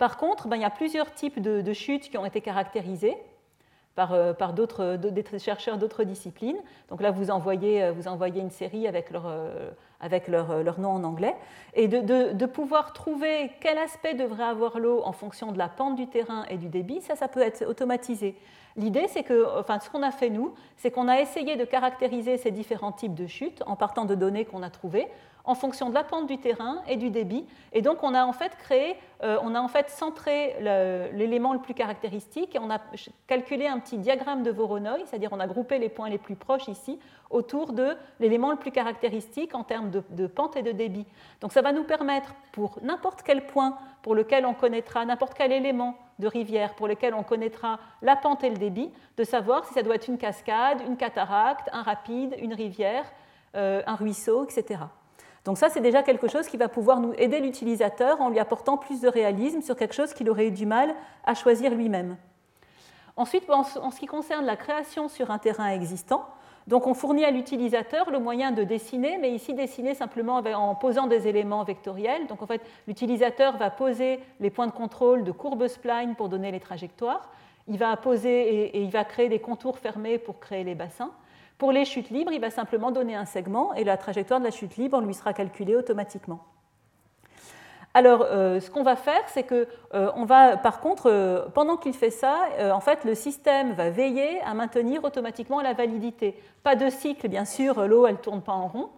[0.00, 3.18] Par contre, ben, il y a plusieurs types de, chutes qui ont été caractérisées
[3.94, 6.56] par, euh, d'autres, des chercheurs d'autres disciplines.
[6.88, 11.04] Donc là, vous envoyez, euh, vous une série avec leur, euh, avec leur, nom en
[11.04, 11.36] anglais,
[11.74, 16.06] et de, pouvoir trouver quel aspect devrait avoir l'eau en fonction de la pente du
[16.06, 18.34] terrain et du débit, ça, ça peut être automatisé.
[18.76, 22.38] L'idée, c'est que, enfin, ce qu'on a fait nous, c'est qu'on a essayé de caractériser
[22.38, 25.08] ces différents types de chutes en partant de données qu'on a trouvées,
[25.50, 27.44] en fonction de la pente du terrain et du débit.
[27.72, 30.54] Et donc, on a en fait créé, euh, on a en fait centré
[31.12, 32.78] l'élément le, plus caractéristique et on a
[33.26, 36.68] calculé un petit diagramme de Voronoi, c'est-à-dire on a groupé les points les plus proches
[36.68, 41.06] ici autour de l'élément le plus caractéristique en termes de, pente et de débit.
[41.40, 45.50] Donc, ça va nous permettre, pour n'importe quel point pour lequel on connaîtra, n'importe quel
[45.50, 49.74] élément de rivière pour lequel on connaîtra la pente et le débit, de savoir si
[49.74, 53.04] ça doit être une cascade, une cataracte, un rapide, une rivière,
[53.56, 54.78] euh, un ruisseau, etc.
[55.44, 58.76] Donc ça, c'est déjà quelque chose qui va pouvoir nous aider l'utilisateur en lui apportant
[58.76, 62.16] plus de réalisme sur quelque chose qu'il aurait eu du mal à choisir lui-même.
[63.16, 66.26] Ensuite, en ce qui concerne la création sur un terrain existant,
[66.70, 71.26] on fournit à l'utilisateur le moyen de dessiner, mais ici dessiner simplement en posant des
[71.26, 72.26] éléments vectoriels.
[72.26, 76.52] Donc en fait, l'utilisateur va poser les points de contrôle de courbes spline pour donner
[76.52, 77.30] les trajectoires.
[77.66, 81.10] Il va poser et il va créer des contours fermés pour créer les bassins.
[81.60, 84.50] Pour les chutes libres, il va simplement donner un segment et la trajectoire de la
[84.50, 86.40] chute libre lui sera calculée automatiquement.
[87.92, 91.76] Alors, euh, ce qu'on va faire, c'est que euh, on va, par contre, euh, pendant
[91.76, 96.34] qu'il fait ça, en fait, le système va veiller à maintenir automatiquement la validité.
[96.62, 98.88] Pas de cycle, bien sûr, l'eau, elle ne tourne pas en rond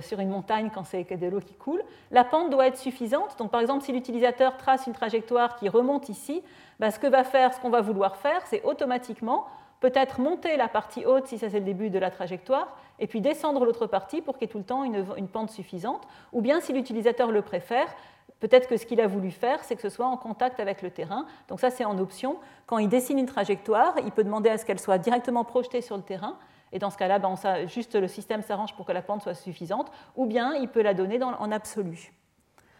[0.00, 1.82] sur une montagne quand c'est de l'eau qui coule.
[2.10, 3.36] La pente doit être suffisante.
[3.38, 6.42] Donc, par exemple, si l'utilisateur trace une trajectoire qui remonte ici,
[6.80, 9.46] ben, ce que va faire, ce qu'on va vouloir faire, c'est automatiquement
[9.82, 13.20] peut-être monter la partie haute si ça c'est le début de la trajectoire, et puis
[13.20, 16.60] descendre l'autre partie pour qu'il y ait tout le temps une, pente suffisante, ou bien
[16.60, 17.92] si l'utilisateur le préfère,
[18.38, 20.90] peut-être que ce qu'il a voulu faire, c'est que ce soit en contact avec le
[20.90, 21.26] terrain.
[21.48, 22.36] Donc ça c'est en option.
[22.66, 25.96] Quand il dessine une trajectoire, il peut demander à ce qu'elle soit directement projetée sur
[25.96, 26.38] le terrain,
[26.70, 27.34] et dans ce cas-là, ben,
[27.66, 30.94] juste le système s'arrange pour que la pente soit suffisante, ou bien il peut la
[30.94, 32.12] donner en absolu.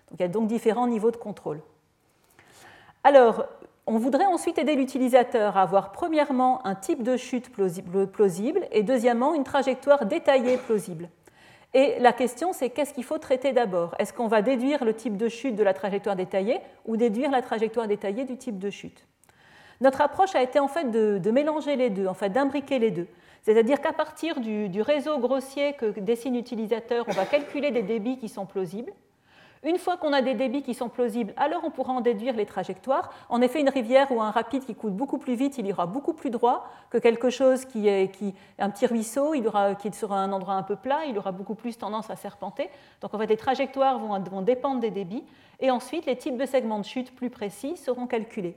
[0.08, 1.62] Donc il y a donc différents niveaux de contrôle.
[3.04, 3.44] Alors,
[3.86, 9.34] on voudrait ensuite aider l'utilisateur à avoir premièrement un type de chute plausible et deuxièmement
[9.34, 11.08] une trajectoire détaillée plausible.
[11.74, 13.94] Et la question, c'est qu'est-ce qu'il faut traiter d'abord?
[13.98, 17.42] Est-ce qu'on va déduire le type de chute de la trajectoire détaillée ou déduire la
[17.42, 19.06] trajectoire détaillée du type de chute?
[19.80, 23.08] Notre approche a été en fait de, mélanger les deux, en fait d'imbriquer les deux.
[23.42, 28.18] C'est-à-dire qu'à partir du, du réseau grossier que dessine l'utilisateur, on va calculer des débits
[28.18, 28.92] qui sont plausibles.
[29.64, 32.46] Une fois qu'on a des débits qui sont plausibles, alors on pourra en déduire les
[32.46, 33.12] trajectoires.
[33.28, 36.14] En effet, une rivière ou un rapide qui coule beaucoup plus vite, il ira beaucoup
[36.14, 38.10] plus droit que quelque chose qui est
[38.58, 41.54] un petit ruisseau, il aura, qui sera un endroit un peu plat, il aura beaucoup
[41.54, 42.70] plus tendance à serpenter.
[43.02, 45.22] Donc en fait, les trajectoires vont, dépendre des débits.
[45.60, 48.56] Et ensuite, les types de segments de chute plus précis seront calculés.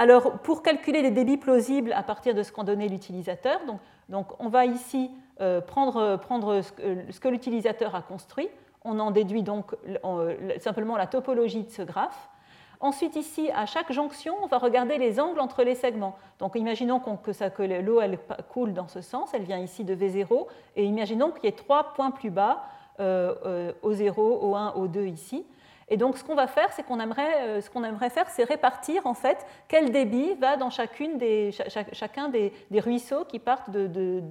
[0.00, 3.60] Alors, pour calculer les débits plausibles à partir de ce qu'en donnait l'utilisateur,
[4.10, 5.08] on va ici
[5.40, 6.18] euh, prendre
[6.62, 8.48] ce que l'utilisateur a construit.
[8.84, 9.76] On en déduit donc
[10.58, 12.28] simplement la topologie de ce graphe.
[12.82, 16.16] Ensuite, ici, à chaque jonction, on va regarder les angles entre les segments.
[16.38, 18.00] Donc, imaginons que, l'eau
[18.48, 21.92] coule dans ce sens, elle vient ici de V0, et imaginons qu'il y ait trois
[21.92, 22.64] points plus bas,
[22.98, 25.44] euh, euh, O0, O1, O2 ici.
[25.90, 28.44] Et donc, ce qu'on va faire, c'est qu'on aimerait, euh, ce qu'on aimerait faire, c'est
[28.44, 31.50] répartir en fait quel débit va dans chacune des,
[31.92, 34.22] chacun des, ruisseaux qui partent de,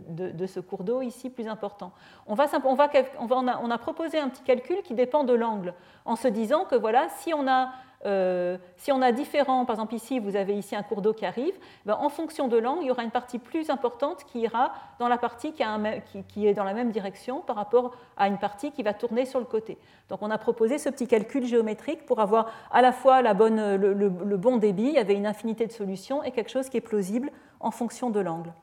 [0.47, 1.91] ce cours d'eau ici plus important.
[2.27, 5.73] On, va, on, va, a, on a proposé un petit calcul qui dépend de l'angle,
[6.05, 7.71] en se disant que voilà, si on a
[8.05, 11.25] euh, si on a différents, par exemple ici, vous avez ici un cours d'eau qui
[11.25, 11.53] arrive,
[11.85, 15.09] ben, en fonction de l'angle, il y aura une partie plus importante qui ira dans
[15.09, 18.93] la partie qui, est dans la même direction par rapport à une partie qui va
[18.93, 19.77] tourner sur le côté.
[20.07, 24.57] Donc on a proposé ce petit calcul géométrique pour avoir à la fois le, bon
[24.57, 27.71] débit, il y avait une infinité de solutions, et quelque chose qui est plausible en
[27.71, 28.53] fonction de l'angle.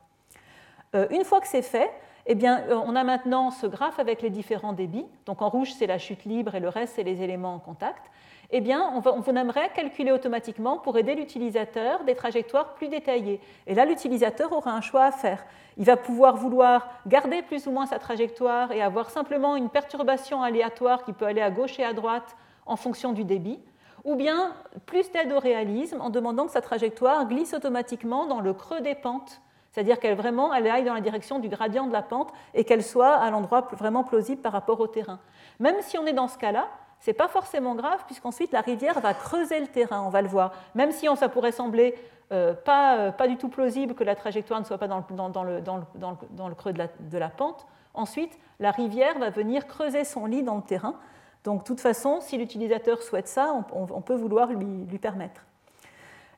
[0.95, 1.91] Euh, une fois que c'est fait,
[2.25, 5.05] eh bien, euh, on a maintenant ce graphe avec les différents débits.
[5.25, 8.09] Donc en rouge, c'est la chute libre et le reste, c'est les éléments en contact
[8.51, 13.41] eh bien, on, on aimerait calculer automatiquement pour aider l'utilisateur des trajectoires plus détaillées.
[13.65, 15.45] Et là, l'utilisateur aura un choix à faire.
[15.77, 20.41] Il va pouvoir vouloir garder plus ou moins sa trajectoire et avoir simplement une perturbation
[20.41, 23.59] aléatoire qui peut aller à gauche et à droite en fonction du débit,
[24.03, 24.53] ou bien
[24.85, 28.95] plus d'aide au réalisme en demandant que sa trajectoire glisse automatiquement dans le creux des
[28.95, 32.63] pentes, c'est-à-dire qu'elle vraiment elle aille dans la direction du gradient de la pente et
[32.63, 35.19] qu'elle soit à l'endroit vraiment plausible par rapport au terrain.
[35.59, 36.67] Même si on est dans ce cas-là,
[36.99, 40.27] ce n'est pas forcément grave, puisqu'ensuite la rivière va creuser le terrain, on va le
[40.27, 40.51] voir.
[40.75, 41.95] Même si ça pourrait sembler
[42.31, 46.55] euh, pas, euh, pas, du tout plausible que la trajectoire ne soit pas dans le,
[46.55, 50.55] creux de la, de la, pente, ensuite la rivière va venir creuser son lit dans
[50.55, 50.95] le terrain.
[51.43, 55.45] Donc, de toute façon, si l'utilisateur souhaite ça, on, peut vouloir lui, lui permettre.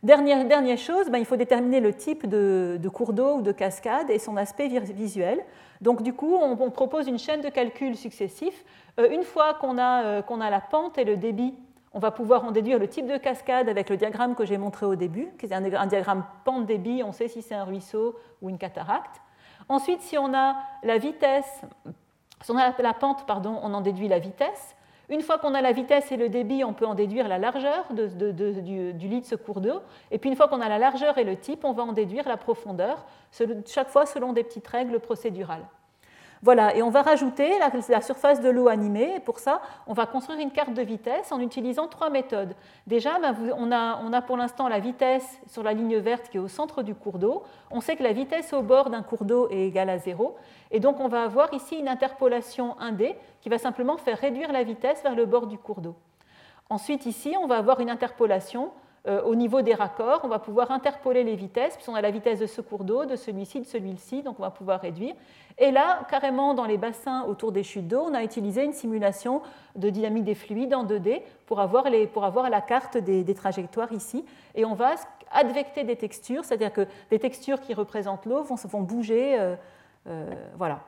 [0.03, 3.51] Dernière, dernière chose, ben, il faut déterminer le type de, de cours d'eau ou de
[3.51, 5.43] cascade et son aspect visuel.
[5.81, 8.63] Donc du coup, on, on propose une chaîne de calcul successifs
[9.07, 11.55] une fois euh, qu'on a, la pente et le débit,
[11.93, 14.85] on va pouvoir en déduire le type de cascade avec le diagramme que j'ai montré
[14.85, 18.57] au début, qui est un, diagramme pente-débit, on sait si c'est un ruisseau ou une
[18.57, 19.21] cataracte.
[19.69, 21.61] Ensuite, si on a la vitesse,
[22.41, 24.75] si on a la pente, pardon, on en déduit la vitesse.
[25.09, 27.85] Une fois qu'on a la vitesse et le débit, on peut en déduire la largeur
[27.91, 29.81] du, lit de ce cours d'eau.
[30.11, 32.27] Et puis une fois qu'on a la largeur et le type, on va en déduire
[32.27, 33.05] la profondeur,
[33.65, 35.65] chaque fois selon des petites règles procédurales.
[36.41, 39.15] Voilà, et on va rajouter la, surface de l'eau animée.
[39.17, 42.55] Et pour ça, on va construire une carte de vitesse en utilisant trois méthodes.
[42.87, 46.47] Déjà, ben, on, a, pour l'instant la vitesse sur la ligne verte qui est au
[46.47, 47.43] centre du cours d'eau.
[47.71, 50.37] On sait que la vitesse au bord d'un cours d'eau est égale à zéro.
[50.71, 54.63] Et donc, on va avoir ici une interpolation 1D qui va simplement faire réduire la
[54.63, 55.95] vitesse vers le bord du cours d'eau.
[56.69, 58.71] Ensuite, ici, on va avoir une interpolation
[59.07, 62.39] euh, au niveau des raccords, on va pouvoir interpoler les vitesses, puisqu'on a la vitesse
[62.39, 65.15] de ce cours d'eau, de celui-ci, de celui-ci, donc on va pouvoir réduire.
[65.57, 69.41] Et là, carrément, dans les bassins autour des chutes d'eau, on a utilisé une simulation
[69.75, 71.89] de dynamique des fluides en 2D pour avoir,
[72.49, 74.25] la carte des, trajectoires ici.
[74.55, 74.95] Et on va
[75.31, 79.37] advecter des textures, c'est-à-dire que des textures qui représentent l'eau vont, vont, bouger.
[79.37, 79.55] Euh,
[80.07, 80.79] euh, voilà.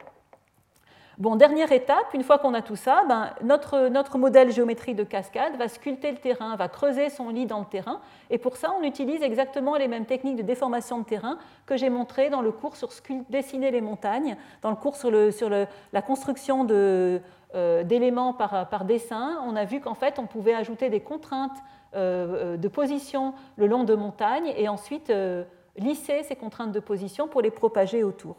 [1.18, 5.04] Bon, dernière étape, une fois qu'on a tout ça, ben, notre, notre, modèle géométrie de
[5.04, 8.00] cascade va sculpter le terrain, va creuser son lit dans le terrain.
[8.30, 11.90] Et pour ça, on utilise exactement les mêmes techniques de déformation de terrain que j'ai
[11.90, 12.90] montrées dans le cours sur
[13.30, 19.42] dessiner les montagnes, dans le cours sur, la construction euh, d'éléments par, par, dessin.
[19.46, 21.58] On a vu qu'en fait, on pouvait ajouter des contraintes
[21.94, 25.44] euh, de position le long de montagnes et ensuite euh,
[25.76, 28.38] lisser ces contraintes de position pour les propager autour.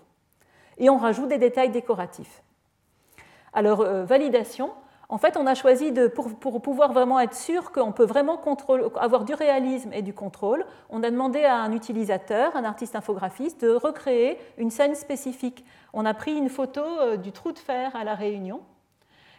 [0.78, 2.42] Et on rajoute des détails décoratifs.
[3.52, 4.70] Alors, euh, validation,
[5.12, 6.30] en fait, on a choisi, de, pour,
[6.62, 8.40] pouvoir vraiment être sûr qu'on peut vraiment
[8.98, 13.60] avoir du réalisme et du contrôle, on a demandé à un utilisateur, un artiste infographiste,
[13.60, 15.66] de recréer une scène spécifique.
[15.92, 18.62] On a pris une photo euh, du trou de fer à La Réunion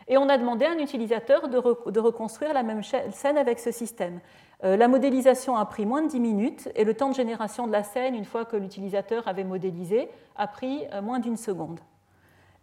[0.08, 4.20] et on a demandé à un utilisateur de, reconstruire la même scène avec ce système.
[4.64, 7.72] Euh, la modélisation a pris moins de 10 minutes et le temps de génération de
[7.72, 11.80] la scène, une fois que l'utilisateur avait modélisé, a pris moins d'une seconde.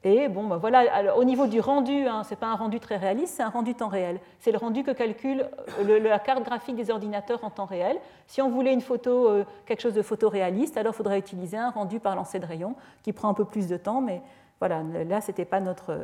[0.03, 2.97] Et bon, ben voilà, au niveau du rendu, hein, ce n'est pas un rendu très
[2.97, 4.19] réaliste, c'est un rendu temps réel.
[4.39, 5.47] C'est le rendu que calcule
[5.79, 7.99] euh, la carte graphique des ordinateurs en temps réel.
[8.27, 11.69] Si on voulait une photo, euh, quelque chose de photoréaliste, alors il faudrait utiliser un
[11.69, 14.23] rendu par lancer de rayon qui prend un peu plus de temps, mais
[14.59, 15.99] voilà, là, ce n'était pas notre,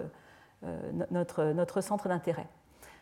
[0.64, 2.46] euh, notre, notre centre d'intérêt.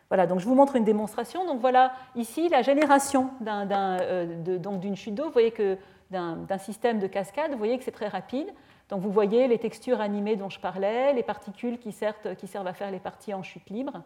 [0.09, 1.45] Voilà, donc je vous montre une démonstration.
[1.45, 5.77] Donc voilà, ici, la génération d'une chute d'eau, vous voyez que
[6.11, 8.47] d'un système de cascade, vous voyez que c'est très rapide.
[8.89, 12.91] Donc vous voyez les textures animées dont je parlais, les particules qui servent, à faire
[12.91, 14.03] les parties en chute libre,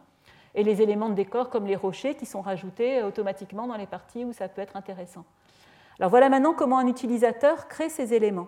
[0.55, 4.25] et les éléments de décor comme les rochers qui sont rajoutés automatiquement dans les parties
[4.25, 5.25] où ça peut être intéressant.
[5.99, 8.47] Alors voilà maintenant comment un utilisateur crée ces éléments.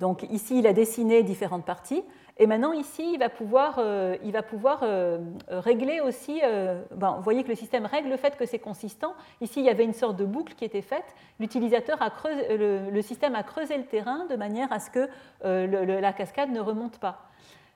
[0.00, 2.02] Donc ici, il a dessiné différentes parties.
[2.38, 6.40] Et maintenant, ici, il va pouvoir, euh, il va pouvoir euh, régler aussi.
[6.44, 9.14] Euh, vous voyez que le système règle le fait que c'est consistant.
[9.40, 11.14] Ici, il y avait une sorte de boucle qui était faite.
[11.40, 15.08] L'utilisateur a creusé, le, système a creusé le terrain de manière à ce que
[15.42, 17.26] la cascade ne remonte pas.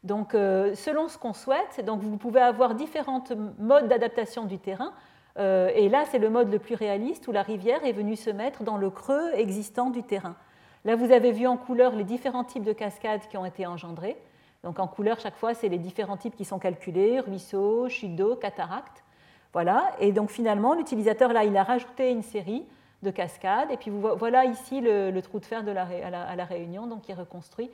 [0.05, 3.23] Donc, euh, selon ce qu'on souhaite, donc vous pouvez avoir différents
[3.59, 4.93] modes d'adaptation du terrain.
[5.39, 8.31] Euh, et là, c'est le mode le plus réaliste où la rivière est venue se
[8.31, 10.37] mettre dans le creux existant du terrain.
[10.85, 14.17] Là, vous avez vu en couleur les différents types de cascades qui ont été engendrés.
[14.65, 18.37] Donc, en couleur, chaque fois, c'est les différents types qui sont calculés ruisseaux, chutes d'eau,
[18.37, 19.05] cataractes.
[19.53, 19.91] Voilà.
[20.01, 22.65] Et donc, finalement, l'utilisateur, là, il a rajouté une série
[23.03, 23.71] de cascades.
[23.71, 27.13] Et puis, voilà ici le, trou de fer de la, à, la, Réunion, donc, qui
[27.13, 27.71] est reconstruit,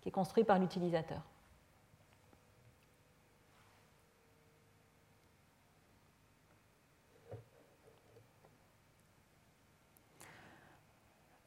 [0.00, 1.20] qui est construit par l'utilisateur.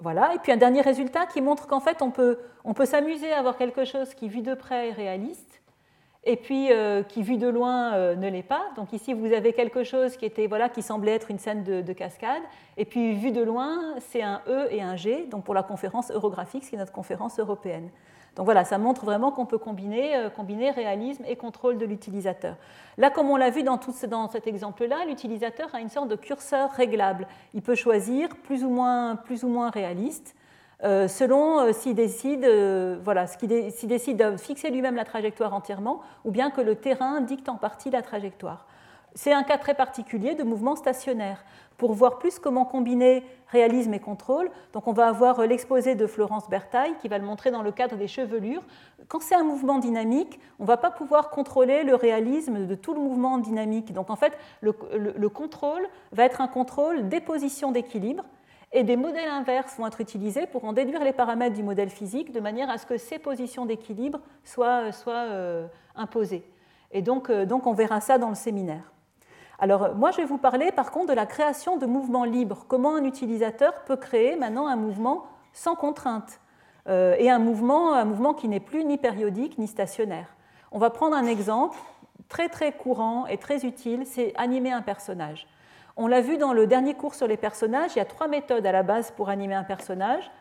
[0.02, 3.32] Voilà, et puis un dernier résultat qui montre qu'en fait, on peut, on peut s'amuser
[3.32, 5.62] à avoir quelque chose qui, vu de près, est réaliste,
[6.24, 8.64] et puis euh, qui, vu de loin, euh, ne l'est pas.
[8.76, 11.94] Donc ici, vous avez quelque chose qui, était, voilà, qui semblait être une scène de,
[11.94, 12.42] cascade,
[12.78, 16.10] et puis, vu de loin, c'est un E et un G, donc pour la conférence
[16.10, 17.90] Eurographique, qui est notre conférence européenne.
[18.36, 22.56] Donc voilà, ça montre vraiment qu'on peut combiner, euh, combiner, réalisme et contrôle de l'utilisateur.
[22.98, 26.16] Là, comme on l'a vu dans, tout, dans cet exemple-là, l'utilisateur a une sorte de
[26.16, 27.28] curseur réglable.
[27.54, 30.36] Il peut choisir plus ou moins, réaliste.
[30.84, 32.42] Euh, selon euh, s'il décide,
[33.84, 37.92] décide de fixer lui-même la trajectoire entièrement ou bien que le terrain dicte en partie
[37.92, 38.66] la trajectoire.
[39.14, 41.44] C'est un cas très particulier de mouvement stationnaire.
[41.82, 46.06] Pour voir plus comment combiner réalisme et contrôle, donc on va avoir euh, l'exposé de
[46.06, 48.62] Florence Bertaille qui va le montrer dans le cadre des chevelures.
[49.08, 52.94] Quand c'est un mouvement dynamique, on ne va pas pouvoir contrôler le réalisme de tout
[52.94, 53.94] le mouvement dynamique.
[53.94, 58.26] Donc en fait, le, contrôle va être un contrôle des positions d'équilibre
[58.72, 62.32] et des modèles inverses vont être utilisés pour en déduire les paramètres du modèle physique
[62.32, 65.66] de manière à ce que ces positions d'équilibre soient, euh,
[65.96, 66.44] imposées.
[66.92, 68.92] Et donc, euh, donc on verra ça dans le séminaire.
[69.62, 72.66] Alors moi, je vais vous parler par contre de la création de mouvements libres.
[72.68, 76.42] Comment un utilisateur peut créer maintenant un mouvement sans contrainte
[76.90, 80.36] euh, et un mouvement, un mouvement qui n'est plus ni périodique ni stationnaire.
[80.72, 81.78] On va prendre un exemple
[82.28, 85.46] très très courant et très utile, c'est animer un personnage.
[85.96, 88.66] On l'a vu dans le dernier cours sur les personnages, il y a trois méthodes
[88.66, 90.32] à la base pour animer un personnage.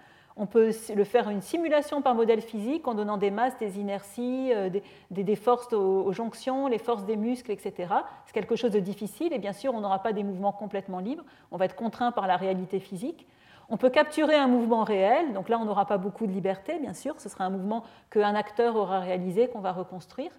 [0.43, 4.55] On peut le faire une simulation par modèle physique en donnant des masses, des inerties,
[4.55, 4.71] euh,
[5.11, 7.93] des, forces aux, jonctions, les forces des muscles, etc.
[8.25, 11.25] C'est quelque chose de difficile et bien sûr, on n'aura pas des mouvements complètement libres.
[11.51, 13.27] On va être contraint par la réalité physique.
[13.69, 16.95] On peut capturer un mouvement réel, donc là, on n'aura pas beaucoup de liberté, bien
[16.95, 17.21] sûr.
[17.21, 20.33] Ce sera un mouvement qu'un acteur aura réalisé, qu'on va reconstruire.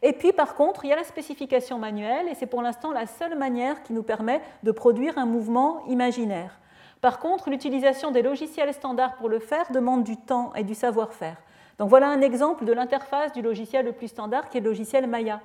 [0.00, 3.06] Et puis, par contre, il y a la spécification manuelle et c'est pour l'instant la
[3.06, 6.60] seule manière qui nous permet de produire un mouvement imaginaire.
[7.00, 11.36] Par contre, l'utilisation des logiciels standards pour le faire demande du temps et du savoir-faire.
[11.78, 15.06] Donc voilà un exemple de l'interface du logiciel le plus standard qui est le logiciel
[15.06, 15.40] Maya.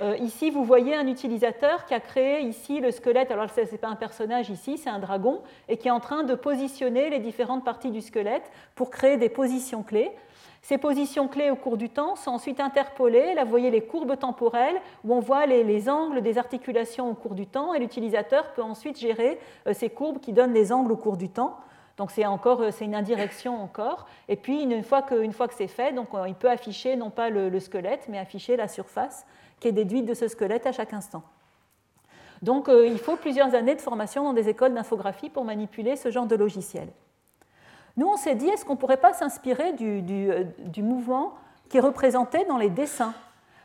[0.00, 3.30] Euh, ici, vous voyez un utilisateur qui a créé ici le squelette.
[3.30, 6.22] Alors, ce n'est pas un personnage ici, c'est un dragon, et qui est en train
[6.22, 10.10] de positionner les différentes parties du squelette pour créer des positions clés.
[10.62, 13.34] Ces positions clés au cours du temps sont ensuite interpolées.
[13.34, 17.34] Là, vous voyez les courbes temporelles où on voit les, angles des articulations au cours
[17.34, 20.96] du temps et l'utilisateur peut ensuite gérer euh, ces courbes qui donnent les angles au
[20.96, 21.56] cours du temps.
[21.96, 24.06] Donc c'est encore euh, c'est une indirection encore.
[24.28, 27.10] Et puis une fois que, fois que c'est fait, donc euh, il peut afficher non
[27.10, 29.26] pas le, squelette, mais afficher la surface
[29.60, 31.22] qui est déduite de ce squelette à chaque instant.
[32.42, 36.24] Donc il faut plusieurs années de formation dans des écoles d'infographie pour manipuler ce genre
[36.24, 36.88] de logiciel.
[37.96, 41.34] Nous, on s'est dit, est-ce qu'on ne pourrait pas s'inspirer euh, du, mouvement
[41.68, 43.14] qui est représenté dans les dessins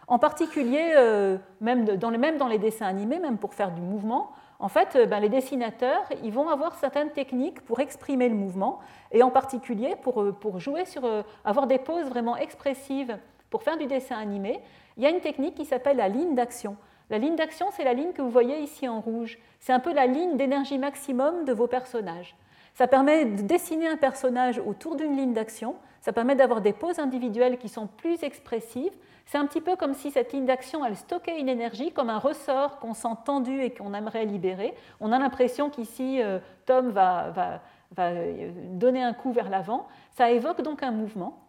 [0.07, 3.81] En particulier, euh, même, dans les, même dans les dessins animés, même pour faire du
[3.81, 8.35] mouvement, en fait, euh, ben, les dessinateurs, ils vont avoir certaines techniques pour exprimer le
[8.35, 8.79] mouvement,
[9.11, 11.03] et en particulier pour, pour jouer sur,
[11.43, 13.17] avoir des poses vraiment expressives
[13.49, 14.59] pour faire du dessin animé.
[14.97, 16.75] Il y a une technique qui s'appelle la ligne d'action.
[17.09, 19.37] La ligne d'action, c'est la ligne que vous voyez ici en rouge.
[19.59, 22.35] C'est un peu la ligne d'énergie maximum de vos personnages.
[22.75, 25.75] Ça permet de dessiner un personnage autour d'une ligne d'action.
[26.01, 28.91] Ça permet d'avoir des poses individuelles qui sont plus expressives.
[29.25, 32.19] C'est un petit peu comme si cette ligne d'action, elle stockait une énergie, comme un
[32.19, 34.75] ressort qu'on sent tendu et qu'on aimerait libérer.
[34.99, 37.61] On a l'impression qu'ici, euh, Tom va,
[37.97, 39.87] euh, donner un coup vers l'avant.
[40.11, 41.39] Ça évoque donc un mouvement.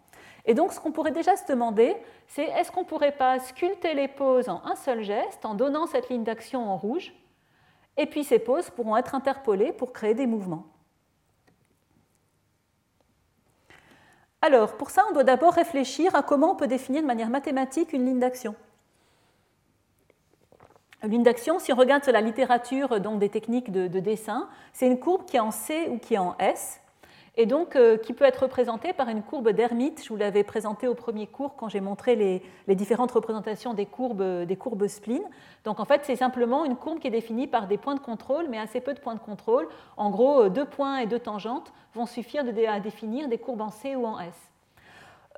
[0.44, 1.96] Et donc, ce qu'on pourrait déjà se demander,
[2.28, 5.86] c'est est-ce qu'on ne pourrait pas sculpter les poses en un seul geste, en donnant
[5.86, 7.12] cette ligne d'action en rouge,
[7.96, 10.66] et puis ces poses pourront être interpolées pour créer des mouvements.
[14.46, 17.92] Alors, pour ça, on doit d'abord réfléchir à comment on peut définir de manière mathématique
[17.92, 18.54] une ligne d'action.
[21.02, 25.00] Une ligne d'action, si on regarde la littérature donc, des techniques de dessin, c'est une
[25.00, 26.80] courbe qui est en C ou qui est en S
[27.37, 30.03] et donc euh, qui peut être représenté par une courbe d'Hermite.
[30.03, 34.44] Je vous l'avais présenté au premier cours quand j'ai montré les, différentes représentations des courbes,
[34.44, 35.25] des courbes spline.
[35.64, 38.47] Donc en fait, c'est simplement une courbe qui est définie par des points de contrôle,
[38.49, 39.68] mais assez peu de points de contrôle.
[39.97, 43.70] En gros, euh, deux points et deux tangentes vont suffire à définir des courbes en
[43.70, 44.34] C ou en S.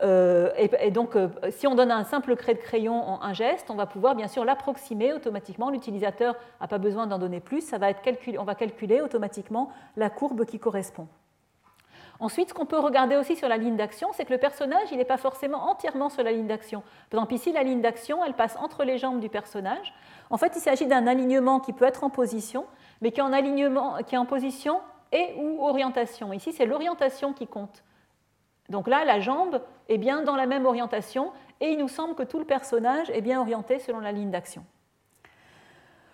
[0.03, 3.70] Euh, et, donc, euh, si on donne un simple trait de crayon en un geste,
[3.70, 5.70] on va pouvoir bien sûr l'approximer automatiquement.
[5.70, 7.62] L'utilisateur n'a pas besoin d'en donner plus.
[7.62, 11.09] Ça va être calculé, on va calculer automatiquement la courbe qui correspond.
[12.20, 14.98] Ensuite, ce qu'on peut regarder aussi sur la ligne d'action, c'est que le personnage, il
[14.98, 16.82] n'est pas forcément entièrement sur la ligne d'action.
[17.10, 19.94] Par exemple, ici, la ligne d'action, elle passe entre les jambes du personnage.
[20.30, 22.66] En fait, il s'agit d'un alignement qui peut être en position,
[23.00, 24.80] mais qui est en, alignement, qui est en position
[25.12, 26.32] et ou orientation.
[26.32, 27.84] Ici, c'est l'orientation qui compte.
[28.68, 32.24] Donc là, la jambe est bien dans la même orientation et il nous semble que
[32.24, 34.64] tout le personnage est bien orienté selon la ligne d'action.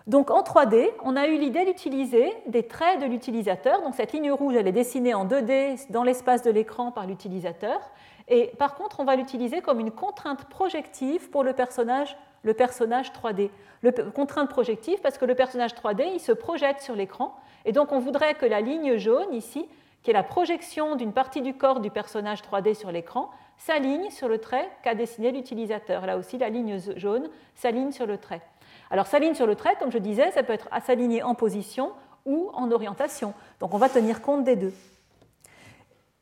[0.06, 3.80] Donc en 3D, on a eu l'idée d'utiliser des traits de l'utilisateur.
[3.80, 7.80] Donc cette ligne rouge, elle est dessinée en 2D dans l'espace de l'écran par l'utilisateur.
[8.28, 13.12] Et par contre, on va l'utiliser comme une contrainte projective pour le personnage, le personnage
[13.12, 13.48] 3D.
[13.80, 17.34] Le, contrainte projective parce que le personnage 3D, il se projette sur l'écran.
[17.64, 19.66] Et donc on voudrait que la ligne jaune ici,
[20.02, 24.28] qui est la projection d'une partie du corps du personnage 3D sur l'écran, s'aligne sur
[24.28, 26.04] le trait qu'a dessiné l'utilisateur.
[26.04, 28.42] Là aussi, la ligne jaune s'aligne sur le trait.
[28.90, 31.92] Alors s'aligne sur le trait, comme je disais, ça peut être à s'aligner en position
[32.26, 33.34] ou en orientation.
[33.60, 34.72] Donc on va tenir compte des deux.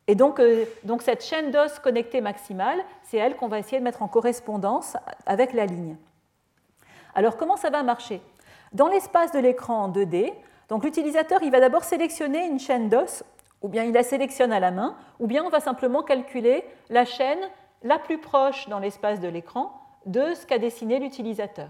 [0.09, 3.85] Et donc, euh, donc cette chaîne d'os connectée maximale, c'est elle qu'on va essayer de
[3.85, 4.97] mettre en correspondance
[5.27, 5.97] avec la ligne.
[7.15, 8.21] Alors comment ça va marcher?
[8.73, 10.33] Dans l'espace de l'écran en 2D,
[10.69, 13.23] donc l'utilisateur il va d'abord sélectionner une chaîne d'os,
[13.61, 17.05] ou bien il la sélectionne à la main, ou bien on va simplement calculer la
[17.05, 17.39] chaîne
[17.83, 19.73] la plus proche dans l'espace de l'écran
[20.07, 21.69] de ce qu'a dessiné l'utilisateur.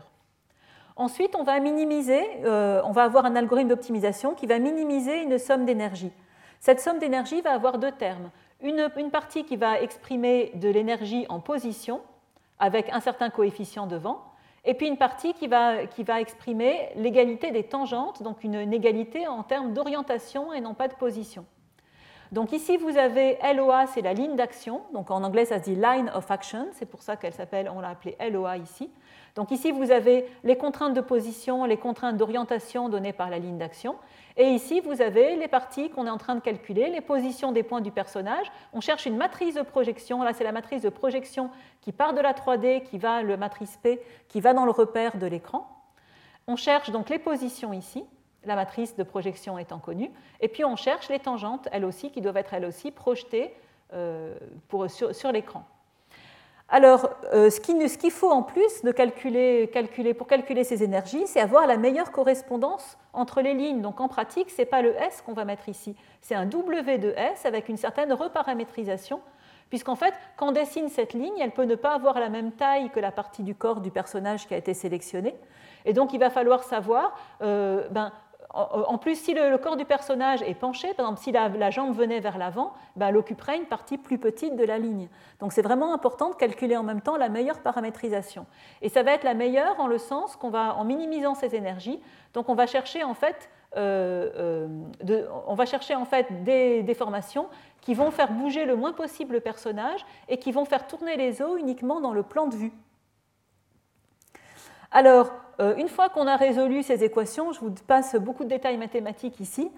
[1.03, 5.37] Ensuite, on va minimiser, euh, on va avoir un algorithme d'optimisation qui va minimiser une
[5.37, 6.13] somme d'énergie.
[6.61, 8.31] Cette somme d'énergie va avoir deux termes.
[8.63, 12.03] Une, partie qui va exprimer de l'énergie en position,
[12.61, 14.23] avec un certain coefficient de vent,
[14.65, 18.73] et puis une partie qui va, qui va exprimer l'égalité des tangentes, donc une, une
[18.73, 21.45] égalité en termes d'orientation et non pas de position.
[22.31, 24.83] Donc ici, vous avez LOA, c'est la ligne d'action.
[24.95, 26.69] Donc en anglais, ça se dit line of action.
[26.75, 28.89] C'est pour ça qu'elle s'appelle, on l'a appelée LOA ici.
[29.35, 33.57] Donc ici, vous avez les contraintes de position, les contraintes d'orientation données par la ligne
[33.57, 33.97] d'action.
[34.37, 37.63] Et ici, vous avez les parties qu'on est en train de calculer, les positions des
[37.63, 38.51] points du personnage.
[38.73, 40.23] On cherche une matrice de projection.
[40.23, 43.79] Là, c'est la matrice de projection qui part de la 3D, qui va, le matrice
[43.83, 45.69] P, qui va dans le repère de l'écran.
[46.47, 48.05] On cherche donc les positions ici,
[48.45, 50.11] la matrice de projection étant connue.
[50.41, 53.55] Et puis on cherche les tangentes, elles aussi, qui doivent être elles aussi projetées
[53.95, 54.35] euh,
[55.13, 55.65] sur l'écran.
[56.75, 61.67] Alors, euh, ce qu'il faut en plus de calculer, pour calculer ces énergies, c'est avoir
[61.67, 63.83] la meilleure correspondance entre les lignes.
[63.83, 66.97] Donc en pratique, ce n'est pas le S qu'on va mettre ici, c'est un W
[66.97, 69.21] de S avec une certaine reparamétrisation,
[69.69, 72.89] puisqu'en fait, quand on dessine cette ligne, elle peut ne pas avoir la même taille
[72.89, 75.35] que la partie du corps du personnage qui a été sélectionné.
[75.85, 78.13] Et donc il va falloir savoir euh, ben,
[78.55, 82.21] en plus, si le, corps du personnage est penché, par exemple, si la, jambe venait
[82.21, 85.09] vers l'avant, ben, elle occuperait une partie plus petite de la ligne.
[85.41, 88.47] Donc c'est vraiment important de calculer en même temps la meilleure paramétrisation.
[88.83, 92.01] Et ça va être la meilleure en le sens qu'on va, en minimisant ces énergies,
[92.35, 94.69] donc on va chercher en fait, euh,
[95.09, 97.49] euh, on va chercher en fait des déformations
[97.81, 101.41] qui vont faire bouger le moins possible le personnage et qui vont faire tourner les
[101.41, 102.73] os uniquement dans le plan de vue.
[104.93, 105.31] Alors,
[105.61, 109.41] euh, une fois qu'on a résolu ces équations, je vous passe beaucoup de détails mathématiques
[109.41, 109.71] ici,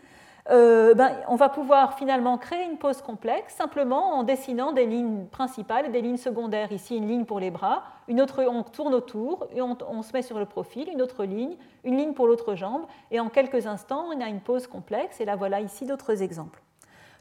[0.50, 5.24] euh, ben, on va pouvoir finalement créer une pose complexe simplement en dessinant des lignes
[5.26, 6.70] principales et des lignes secondaires.
[6.72, 10.38] Ici, une ligne pour les bras, une autre, on tourne autour on, se met sur
[10.38, 14.20] le profil, une autre ligne, une ligne pour l'autre jambe, et en quelques instants, on
[14.20, 16.60] a une pose complexe, et là voilà ici d'autres exemples.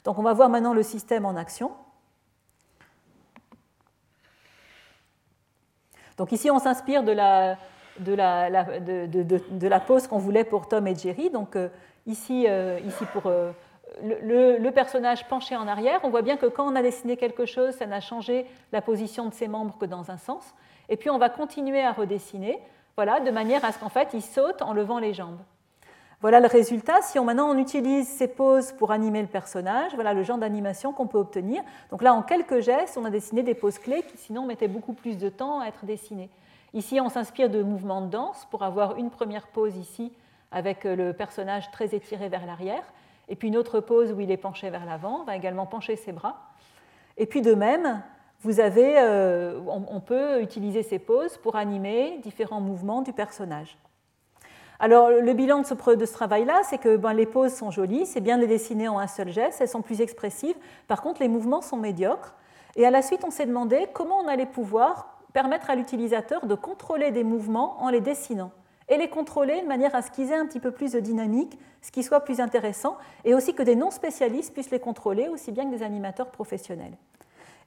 [0.03, 1.71] Donc on va voir maintenant le système en action.
[6.17, 7.57] Donc ici, on s'inspire de la,
[7.99, 11.29] de la, pose qu'on voulait pour Tom et Jerry.
[11.29, 11.69] Donc euh,
[12.07, 13.51] ici, euh, ici pour euh,
[14.01, 17.73] le, personnage penché en arrière, on voit bien que quand on a dessiné quelque chose,
[17.75, 20.53] ça n'a changé la position de ses membres que dans un sens.
[20.89, 22.59] Et puis on va continuer à redessiner,
[22.95, 25.39] voilà, de manière à ce qu'en fait, il saute en levant les jambes.
[26.21, 27.01] Voilà le résultat.
[27.01, 30.93] Si on, maintenant on utilise ces poses pour animer le personnage, voilà le genre d'animation
[30.93, 31.61] qu'on peut obtenir.
[31.91, 34.93] Donc là, en quelques gestes, on a dessiné des poses clés qui sinon mettaient beaucoup
[34.93, 36.29] plus de temps à être dessinées.
[36.73, 40.11] Ici, on s'inspire de mouvements de danse pour avoir une première pose ici
[40.51, 42.83] avec euh, le personnage très étiré vers l'arrière,
[43.29, 45.95] et puis une autre pose où il est penché vers l'avant, on va également pencher
[45.95, 46.35] ses bras.
[47.17, 48.01] Et puis de même,
[48.41, 53.77] vous avez, euh, on, peut utiliser ces poses pour animer différents mouvements du personnage.
[54.79, 58.35] Alors le bilan de ce, travail-là, c'est que ben, les poses sont jolies, c'est bien
[58.35, 60.55] de les dessiner en un seul geste, elles sont plus expressives.
[60.87, 62.33] Par contre, les mouvements sont médiocres.
[62.75, 66.55] Et à la suite, on s'est demandé comment on allait pouvoir permettre à l'utilisateur de
[66.55, 68.51] contrôler des mouvements en les dessinant
[68.89, 71.57] et les contrôler de manière à ce qu'ils aient un petit peu plus de dynamique,
[71.81, 75.65] ce qui soit plus intéressant, et aussi que des non-spécialistes puissent les contrôler aussi bien
[75.65, 76.93] que des animateurs professionnels.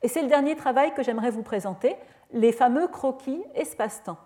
[0.02, 1.96] Et c'est le dernier travail que j'aimerais vous présenter,
[2.32, 4.18] les fameux croquis espace-temps.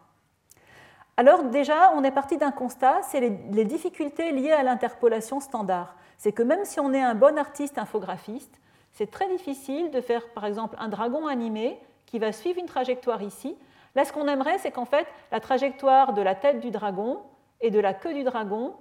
[1.16, 5.94] Alors déjà, on est parti d'un constat, c'est les, difficultés liées à l'interpolation standard.
[6.16, 8.58] C'est que même si on est un bon artiste infographiste,
[8.92, 11.78] c'est très difficile de faire par exemple un dragon animé
[12.10, 13.56] qui va suivre une trajectoire ici.
[13.94, 17.22] Là, ce qu'on aimerait, c'est qu'en fait, la trajectoire de la tête du dragon
[17.60, 18.74] et de la queue du dragon,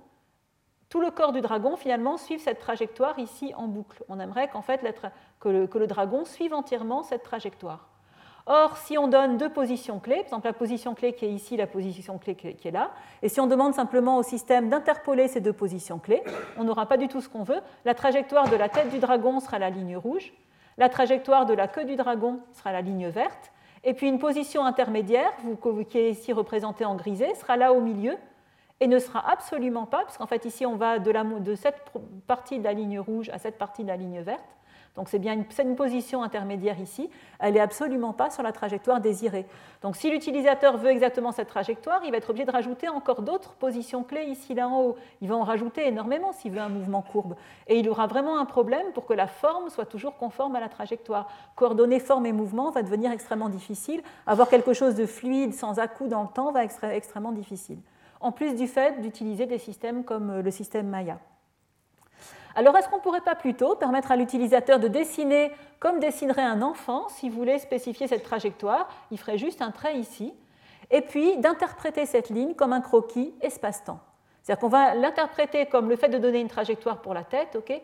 [0.90, 4.04] tout le corps du dragon finalement suive cette trajectoire ici en boucle.
[4.10, 4.82] On aimerait qu'en fait,
[5.40, 7.88] que le dragon suive entièrement cette trajectoire.
[8.48, 11.56] Or, si on donne deux positions clés, par exemple la position clé qui est ici,
[11.56, 12.90] la position clé qui est là,
[13.22, 16.24] et si on demande simplement au système d'interpoler ces deux positions clés,
[16.58, 17.62] on n'aura pas du tout ce qu'on veut.
[17.86, 20.34] La trajectoire de la tête du dragon sera la ligne rouge,
[20.80, 23.52] la trajectoire de la queue du dragon sera la ligne verte,
[23.84, 25.32] et puis une position intermédiaire,
[25.90, 28.16] qui est ici représentée en grisé, sera là au milieu,
[28.80, 31.84] et ne sera absolument pas, puisqu'en fait ici on va de cette
[32.28, 34.58] partie de la ligne rouge à cette partie de la ligne verte,
[35.00, 39.46] donc c'est bien une, position intermédiaire ici, elle n'est absolument pas sur la trajectoire désirée.
[39.82, 43.54] Donc si l'utilisateur veut exactement cette trajectoire, il va être obligé de rajouter encore d'autres
[43.54, 44.98] positions clés ici là en haut.
[45.22, 47.36] Il va en rajouter énormément s'il veut un mouvement courbe.
[47.68, 50.68] Et il aura vraiment un problème pour que la forme soit toujours conforme à la
[50.68, 51.30] trajectoire.
[51.56, 54.02] Coordonner forme et mouvement va devenir extrêmement difficile.
[54.28, 57.80] Avoir quelque chose de fluide sans à-coup dans le temps va être extrêmement difficile.
[58.20, 61.20] En plus du fait d'utiliser des systèmes comme euh, le système Maya.
[62.56, 66.62] Alors est-ce qu'on ne pourrait pas plutôt permettre à l'utilisateur de dessiner comme dessinerait un
[66.62, 70.34] enfant, s'il voulait spécifier cette trajectoire, il ferait juste un trait ici,
[70.92, 74.00] et puis d'interpréter cette ligne comme un croquis espace-temps.
[74.42, 77.82] C'est-à-dire qu'on va l'interpréter comme le fait de donner une trajectoire pour la tête, ok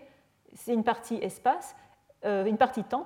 [0.55, 1.76] c'est une partie espace,
[2.26, 3.05] euh, une partie temps,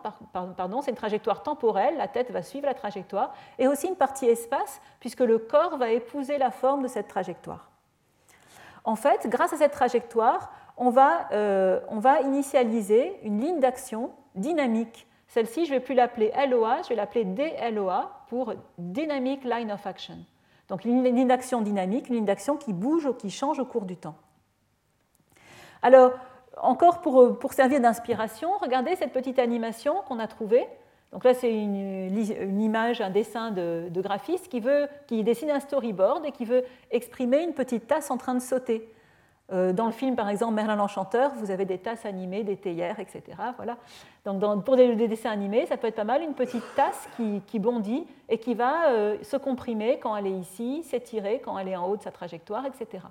[0.55, 4.28] pardon, c'est une trajectoire temporelle, la tête va suivre la trajectoire, et aussi une partie
[4.28, 7.70] espace, puisque le corps va épouser la forme de cette trajectoire.
[8.84, 15.08] En fait, grâce à cette trajectoire, euh, on va, initialiser une ligne d'action dynamique.
[15.28, 19.86] Celle-ci, je ne vais plus l'appeler LOA, je vais l'appeler DLOA pour Dynamic Line of
[19.86, 20.18] Action.
[20.70, 23.86] Donc une ligne d'action dynamique, une ligne d'action qui bouge ou qui change au cours
[23.86, 24.16] du temps.
[25.82, 26.14] Alors,
[26.62, 30.68] encore pour, servir d'inspiration, regardez cette petite animation qu'on a trouvée.
[31.12, 36.46] Donc là, c'est une, image, un dessin de, graphiste qui dessine un storyboard et qui
[36.46, 38.88] veut exprimer une petite tasse en train de sauter.
[39.52, 43.00] Euh, dans le film, par exemple, Merlin l'Enchanteur, vous avez des tasses animées, des théières,
[43.00, 43.22] etc.
[43.56, 43.78] Voilà.
[44.26, 48.06] Donc, pour des, dessins animés, ça peut être pas mal une petite tasse qui, bondit
[48.28, 51.88] et qui va euh, se comprimer quand elle est ici, s'étirer quand elle est en
[51.88, 53.04] haut de sa trajectoire, etc.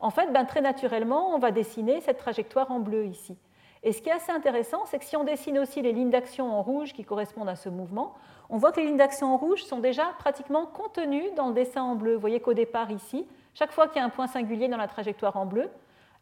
[0.00, 3.36] En fait, ben, très naturellement, on va dessiner cette trajectoire en bleu ici.
[3.82, 6.52] Et ce qui est assez intéressant, c'est que si on dessine aussi les lignes d'action
[6.52, 8.14] en rouge qui correspondent à ce mouvement,
[8.50, 11.82] on voit que les lignes d'action en rouge sont déjà pratiquement contenues dans le dessin
[11.82, 12.14] en bleu.
[12.14, 14.88] Vous voyez qu'au départ, ici, chaque fois qu'il y a un point singulier dans la
[14.88, 15.70] trajectoire en bleu,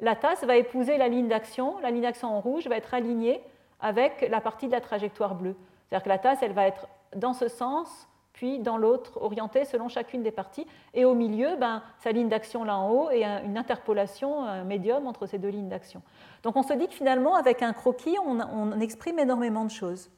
[0.00, 1.78] la tasse va épouser la ligne d'action.
[1.80, 3.42] La ligne d'action en rouge va être alignée
[3.80, 5.56] avec la partie de la trajectoire bleue.
[5.88, 9.88] C'est-à-dire que la tasse, elle va être dans ce sens, puis dans l'autre, orientée selon
[9.88, 10.66] chacune des parties.
[10.94, 15.06] Et au milieu, ben, sa ligne d'action là en haut et une interpolation, un médium
[15.06, 16.02] entre ces deux lignes d'action.
[16.44, 20.10] Donc on se dit que finalement, avec un croquis, on exprime énormément de choses.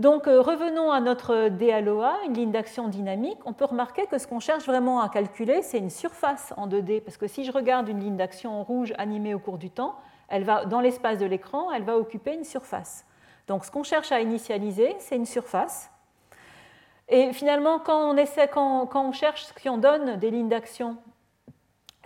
[0.00, 3.36] Donc euh, revenons à notre DLOA, une ligne d'action dynamique.
[3.44, 7.02] On peut remarquer que ce qu'on cherche vraiment à calculer, c'est une surface en 2D,
[7.02, 9.94] parce que si je regarde une ligne d'action en rouge animée au cours du temps,
[10.30, 13.04] elle va, dans l'espace de l'écran, elle va occuper une surface.
[13.46, 15.90] Donc ce qu'on cherche à initialiser, c'est une surface.
[17.10, 20.96] Et finalement, quand on, quand, on cherche, si on donne des lignes d'action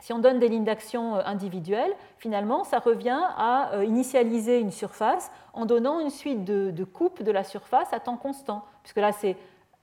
[0.05, 4.70] si on donne des lignes d'action euh, individuelles, finalement, ça revient à euh, initialiser une
[4.70, 9.12] surface en donnant une suite de, coupes de la surface à temps constant, puisque là,
[9.12, 9.34] c'est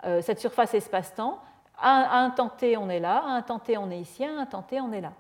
[0.06, 1.40] euh, cette surface espace-temps.
[1.76, 4.30] À un temps t, on est là, à un temps t, on est ici, à
[4.32, 5.12] un temps t, on est là.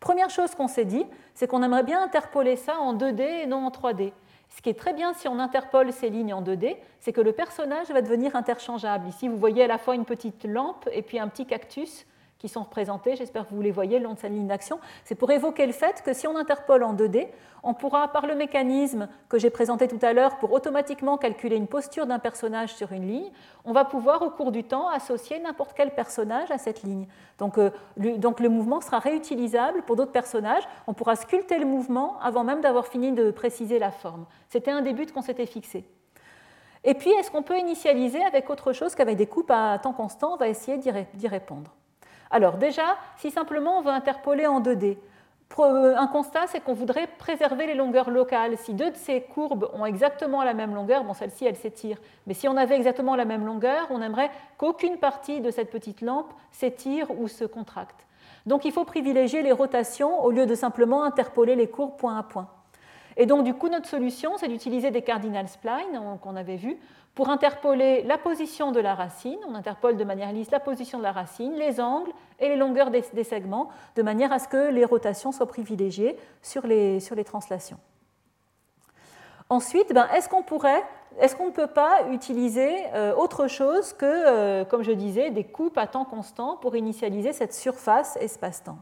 [0.00, 3.64] Première chose qu'on s'est dit, c'est qu'on aimerait bien interpoler ça en 2D et non
[3.64, 4.12] en 3D.
[4.50, 7.32] Ce qui est très bien si on interpole ces lignes en 2D, c'est que le
[7.32, 9.08] personnage va devenir interchangeable.
[9.08, 12.04] Ici, vous voyez à la fois une petite lampe et puis un petit cactus
[12.42, 15.14] qui sont représentés, j'espère que vous les voyez le long de sa ligne d'action, c'est
[15.14, 17.28] pour évoquer le fait que si on interpole en 2D,
[17.62, 21.68] on pourra, par le mécanisme que j'ai présenté tout à l'heure, pour automatiquement calculer une
[21.68, 23.30] posture d'un personnage sur une ligne,
[23.64, 27.06] on va pouvoir au cours du temps associer n'importe quel personnage à cette ligne.
[27.38, 31.66] Donc, euh, le, donc le mouvement sera réutilisable pour d'autres personnages, on pourra sculpter le
[31.66, 34.26] mouvement avant même d'avoir fini de préciser la forme.
[34.48, 35.84] C'était un des buts qu'on s'était fixé.
[36.82, 40.34] Et puis, est-ce qu'on peut initialiser avec autre chose qu'avec des coupes à temps constant?
[40.34, 41.70] On va essayer d'y répondre.
[42.32, 44.96] Alors déjà, si simplement on veut interpoler en 2D,
[45.60, 48.56] euh, un constat, c'est qu'on voudrait préserver les longueurs locales.
[48.56, 52.34] Si deux de ces courbes ont exactement la même longueur, bon, celle-ci, elle s'étire, mais
[52.34, 56.32] si on avait exactement la même longueur, on aimerait qu'aucune partie de cette petite lampe
[56.50, 58.06] s'étire ou se contracte.
[58.46, 62.22] Donc il faut privilégier les rotations au lieu de simplement interpoler les courbes point à
[62.22, 62.48] point.
[63.16, 66.78] Et donc, du coup, notre solution, c'est d'utiliser des cardinal splines qu'on avait vu
[67.14, 69.38] pour interpoler la position de la racine.
[69.48, 72.90] On interpole de manière lisse la position de la racine, les angles et les longueurs
[72.90, 77.24] des, segments, de manière à ce que les rotations soient privilégiées sur les, sur les
[77.24, 77.78] translations.
[79.50, 80.82] Ensuite, ben, est-ce qu'on pourrait,
[81.20, 85.44] est-ce qu'on ne peut pas utiliser euh, autre chose que, euh, comme je disais, des
[85.44, 88.78] coupes à temps constant pour initialiser cette surface espace-temps?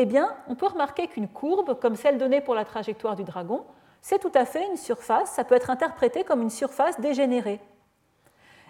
[0.00, 3.64] Eh bien, on peut remarquer qu'une courbe, comme celle donnée pour la trajectoire du dragon,
[4.00, 7.60] c'est tout à fait une surface, ça peut être interprété comme une surface dégénérée.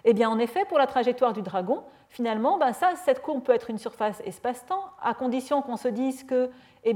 [0.05, 3.53] Eh bien, en effet, pour la trajectoire du dragon, finalement, ben ça, cette courbe peut
[3.53, 6.49] être une surface espace-temps, à condition qu'on se dise que
[6.83, 6.95] eh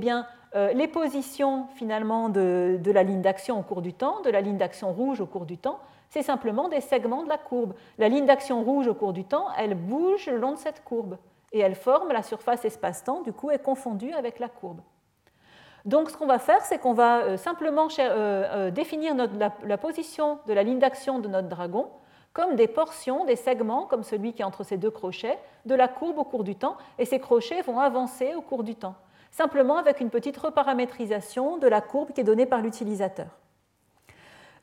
[0.56, 4.58] euh, les positions finalement de, la ligne d'action au cours du temps, de la ligne
[4.58, 5.80] d'action rouge au cours du temps,
[6.10, 7.76] c'est simplement des segments de la courbe.
[8.00, 11.18] La ligne d'action rouge au cours du temps, elle bouge le long de cette courbe
[11.54, 14.82] et elle forme la surface espace-temps, du coup, est confondue avec la courbe.
[15.86, 20.54] Donc, ce qu'on va faire, c'est qu'on va euh, simplement euh, définir la, position de
[20.54, 21.90] la ligne d'action de notre dragon
[22.34, 25.88] comme des portions, des segments, comme celui qui est entre ces deux crochets, de la
[25.88, 28.96] courbe au cours du temps, et ces crochets vont avancer au cours du temps
[29.34, 33.28] simplement avec une petite reparamétrisation de la courbe qui est donnée par l'utilisateur.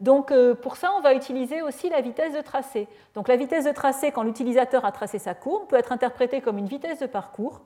[0.01, 2.89] Donc euh, pour ça, on va utiliser aussi la vitesse de tracé.
[3.15, 6.59] Donc la vitesse de tracé, quand l'utilisateur a tracé sa courbe, peut être interprétée comme
[6.59, 7.61] une vitesse de parcours.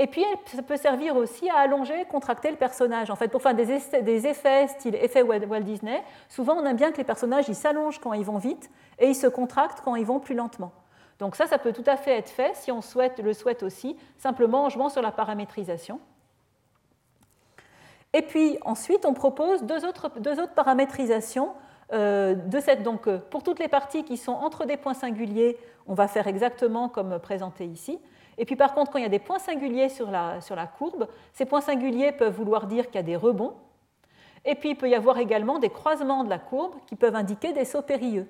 [0.00, 3.10] Et puis, elle peut servir aussi à allonger, contracter le personnage.
[3.10, 6.98] En fait, pour faire des effets style effet Walt Disney, souvent on aime bien que
[6.98, 10.36] les personnages s'allongent quand ils vont vite et ils se contractent quand ils vont plus
[10.36, 10.70] lentement.
[11.18, 12.80] Donc ça, ça peut tout à fait être fait si on
[13.24, 15.98] le souhaite aussi, simplement en jouant sur la paramétrisation.
[18.12, 20.10] Et puis ensuite, on propose deux autres,
[20.54, 21.52] paramétrisations
[21.92, 22.82] euh, de cette.
[22.82, 26.26] Donc, euh, pour toutes les parties qui sont entre des points singuliers, on va faire
[26.26, 27.98] exactement comme présenté ici.
[28.38, 30.66] Et puis par contre, quand il y a des points singuliers sur la, sur la
[30.66, 33.54] courbe, ces points singuliers peuvent vouloir dire qu'il y a des rebonds.
[34.44, 37.52] Et puis il peut y avoir également des croisements de la courbe qui peuvent indiquer
[37.52, 38.28] des sauts périlleux.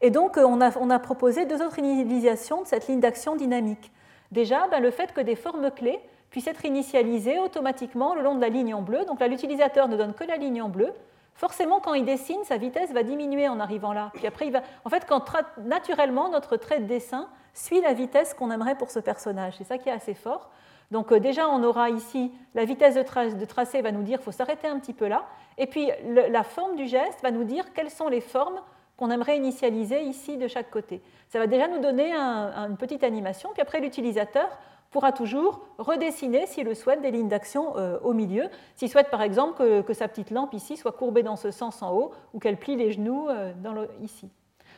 [0.00, 3.36] Et donc euh, on a, on a proposé deux autres initialisations de cette ligne d'action
[3.36, 3.92] dynamique.
[4.32, 8.40] Déjà, ben, le fait que des formes clés puisse être initialisé automatiquement le long de
[8.40, 9.04] la ligne en bleu.
[9.04, 10.92] Donc là, l'utilisateur ne donne que la ligne en bleu.
[11.34, 14.12] Forcément, quand il dessine, sa vitesse va diminuer en arrivant là.
[14.26, 14.62] Après, il va...
[14.84, 15.24] En fait, quand
[15.58, 19.54] naturellement, notre trait de dessin suit la vitesse qu'on aimerait pour ce personnage.
[19.58, 20.50] C'est ça qui est assez fort.
[20.90, 24.32] Donc euh, déjà, on aura ici la vitesse de, tracé va nous dire qu'il faut
[24.32, 25.24] s'arrêter un petit peu là.
[25.56, 28.60] Et puis la forme du geste va nous dire quelles sont les formes
[28.96, 31.02] qu'on aimerait initialiser ici de chaque côté.
[31.28, 33.50] Ça va déjà nous donner une petite animation.
[33.52, 34.48] Puis après, l'utilisateur
[34.90, 38.48] pourra toujours redessiner, s'il le souhaite, des lignes d'action euh, au milieu.
[38.74, 41.94] S'il souhaite par exemple que, sa petite lampe ici soit courbée dans ce sens en
[41.94, 44.28] haut ou qu'elle plie les genoux euh, dans ici.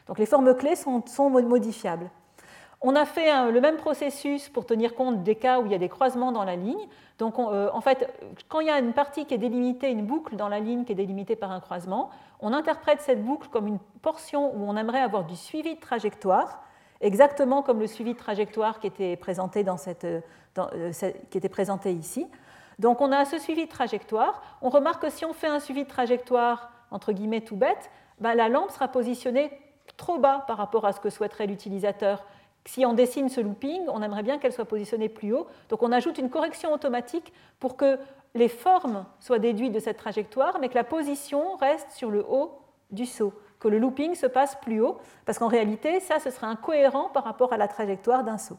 [0.06, 2.10] Donc les formes clés sont, modifiables.
[2.80, 5.78] On a fait le même processus pour tenir compte des cas où il y a
[5.78, 6.88] des croisements dans la ligne.
[7.18, 8.12] Donc euh, en fait,
[8.48, 10.90] quand il y a une partie qui est délimitée, une boucle dans la ligne qui
[10.90, 12.10] est délimitée par un croisement,
[12.40, 16.64] on interprète cette boucle comme une portion où on aimerait avoir du suivi de trajectoire
[17.02, 20.92] exactement comme le suivi de trajectoire qui était présenté, dans cette, euh,
[21.30, 22.26] qui était présenté ici.
[22.78, 24.42] Donc on a ce suivi de trajectoire.
[24.62, 27.90] On remarque que si on fait un suivi de trajectoire, entre guillemets tout bête,
[28.20, 29.50] ben, la lampe sera positionnée
[29.96, 32.24] trop bas par rapport à ce que souhaiterait l'utilisateur.
[32.64, 35.48] Si on dessine ce looping, on aimerait bien qu'elle soit positionnée plus haut.
[35.68, 37.98] Donc on ajoute une correction automatique pour que
[38.34, 42.60] les formes soient déduites de cette trajectoire, mais que la position reste sur le haut
[42.90, 46.48] du saut que le looping se passe plus haut, parce qu'en réalité, ça, ce serait
[46.48, 48.58] incohérent par rapport à la trajectoire d'un saut.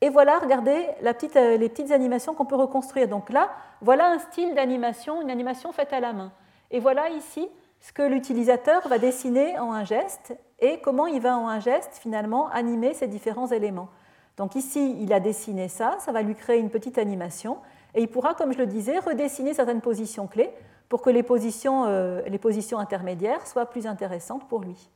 [0.00, 3.06] Et voilà, regardez euh, les petites animations qu'on peut reconstruire.
[3.06, 3.50] Donc là,
[3.82, 6.32] voilà un style d'animation, une animation faite à la main.
[6.70, 7.46] Et voilà ici
[7.80, 11.98] ce que l'utilisateur va dessiner en un geste et comment il va en un geste
[12.00, 13.90] finalement animer ces différents éléments.
[14.38, 17.58] Donc ici, il a dessiné ça, ça va lui créer une petite animation
[17.94, 20.50] et il pourra, comme je le disais, redessiner certaines positions clés
[20.88, 24.90] pour que les positions, euh, les positions intermédiaires soient plus intéressantes pour lui.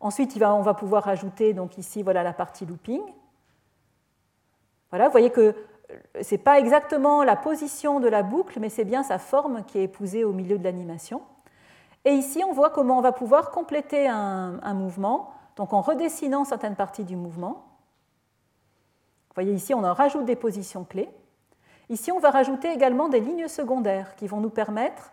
[0.00, 3.02] Ensuite, on va pouvoir ajouter donc ici voilà la partie looping.
[4.90, 5.40] Voilà, vous voyez que
[5.90, 9.64] euh, ce n'est pas exactement la position de la boucle, mais c'est bien sa forme
[9.64, 11.22] qui est épousée au milieu de l'animation.
[12.04, 16.44] Et ici, on voit comment on va pouvoir compléter un, un, mouvement, donc en redessinant
[16.44, 17.64] certaines parties du mouvement.
[19.28, 21.08] Vous voyez ici, on en rajoute des positions clés.
[21.90, 25.12] Ici, on va rajouter également des lignes secondaires qui vont nous permettre,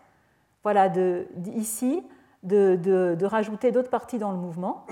[0.62, 2.02] voilà, de, ici,
[2.42, 4.86] de, rajouter d'autres parties dans le mouvement.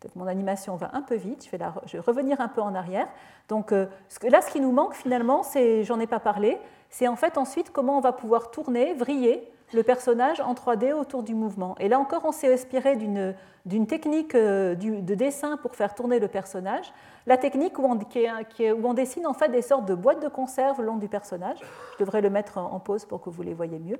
[0.00, 3.08] Peut-être mon animation va un peu vite, je vais, revenir un peu en arrière.
[3.48, 3.86] Donc euh,
[4.22, 6.58] là, ce qui nous manque finalement, c'est, j'en ai pas parlé,
[6.90, 11.22] c'est en fait ensuite comment on va pouvoir tourner, vriller le personnage en 3D autour
[11.22, 11.76] du mouvement.
[11.78, 16.28] Et là encore, on s'est inspiré d'une technique euh, de dessin pour faire tourner le
[16.28, 16.92] personnage.
[17.26, 20.96] La technique où on, dessine en fait des sortes de boîtes de conserve le long
[20.96, 21.58] du personnage.
[21.94, 23.98] Je devrais le mettre en pause pour que vous les voyez mieux.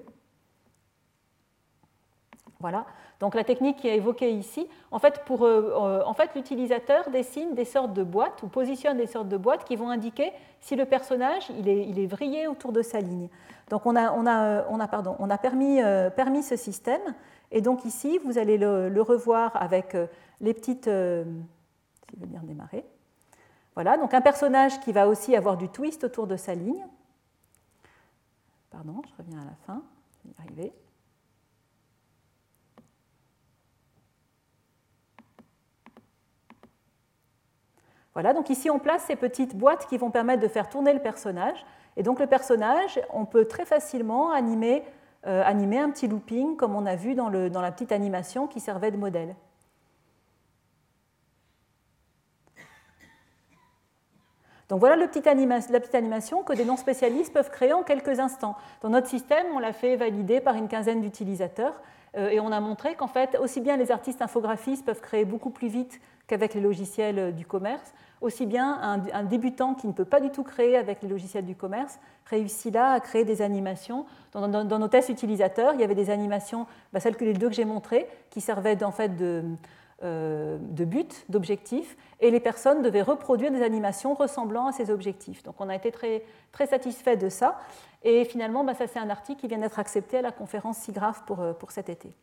[2.60, 2.86] Voilà.
[3.20, 7.64] Donc la technique qui est évoquée ici, en fait, euh, en fait l'utilisateur dessine des
[7.64, 11.48] sortes de boîtes ou positionne des sortes de boîtes qui vont indiquer si le personnage
[11.58, 13.28] il est, il vrillé autour de sa ligne.
[13.70, 16.10] Donc on a, permis, euh,
[16.42, 17.14] ce système.
[17.50, 20.06] Et donc ici, vous allez le, revoir avec euh,
[20.40, 20.84] les petites...
[20.84, 22.84] S'il veut bien démarrer.
[23.74, 26.84] Voilà, donc un personnage qui va aussi avoir du twist autour de sa ligne.
[28.70, 29.82] Pardon, je reviens à la fin.
[30.38, 30.72] Je.
[38.14, 41.00] Voilà, donc ici on place ces petites boîtes qui vont permettre de faire tourner le
[41.00, 41.64] personnage.
[41.96, 44.84] Et donc le personnage, on peut très facilement animer,
[45.26, 48.96] euh, un petit looping comme on a vu dans la petite animation qui servait de
[48.96, 49.34] modèle.
[54.68, 58.56] Donc voilà le petit la petite animation que des non-spécialistes peuvent créer en quelques instants.
[58.80, 61.80] Dans notre système, on l'a fait valider par une quinzaine d'utilisateurs
[62.16, 65.50] euh, et on a montré qu'en fait, aussi bien les artistes infographistes peuvent créer beaucoup
[65.50, 68.80] plus vite qu'avec les logiciels euh, du commerce, aussi bien
[69.12, 72.72] un, débutant qui ne peut pas du tout créer avec les logiciels du commerce réussit
[72.72, 74.06] là à créer des animations.
[74.32, 77.54] Dans, nos tests utilisateurs, il y avait des animations, bah, celles que les deux que
[77.54, 79.42] j'ai montrées, qui servaient en fait de,
[80.02, 85.42] de but, d'objectif, et les personnes devaient reproduire des animations ressemblant à ces objectifs.
[85.42, 87.58] Donc on a été très, très satisfait de ça,
[88.02, 91.24] et finalement, bah, ça c'est un article qui vient d'être accepté à la conférence SIGRAPH
[91.26, 92.14] pour, euh, pour cet été.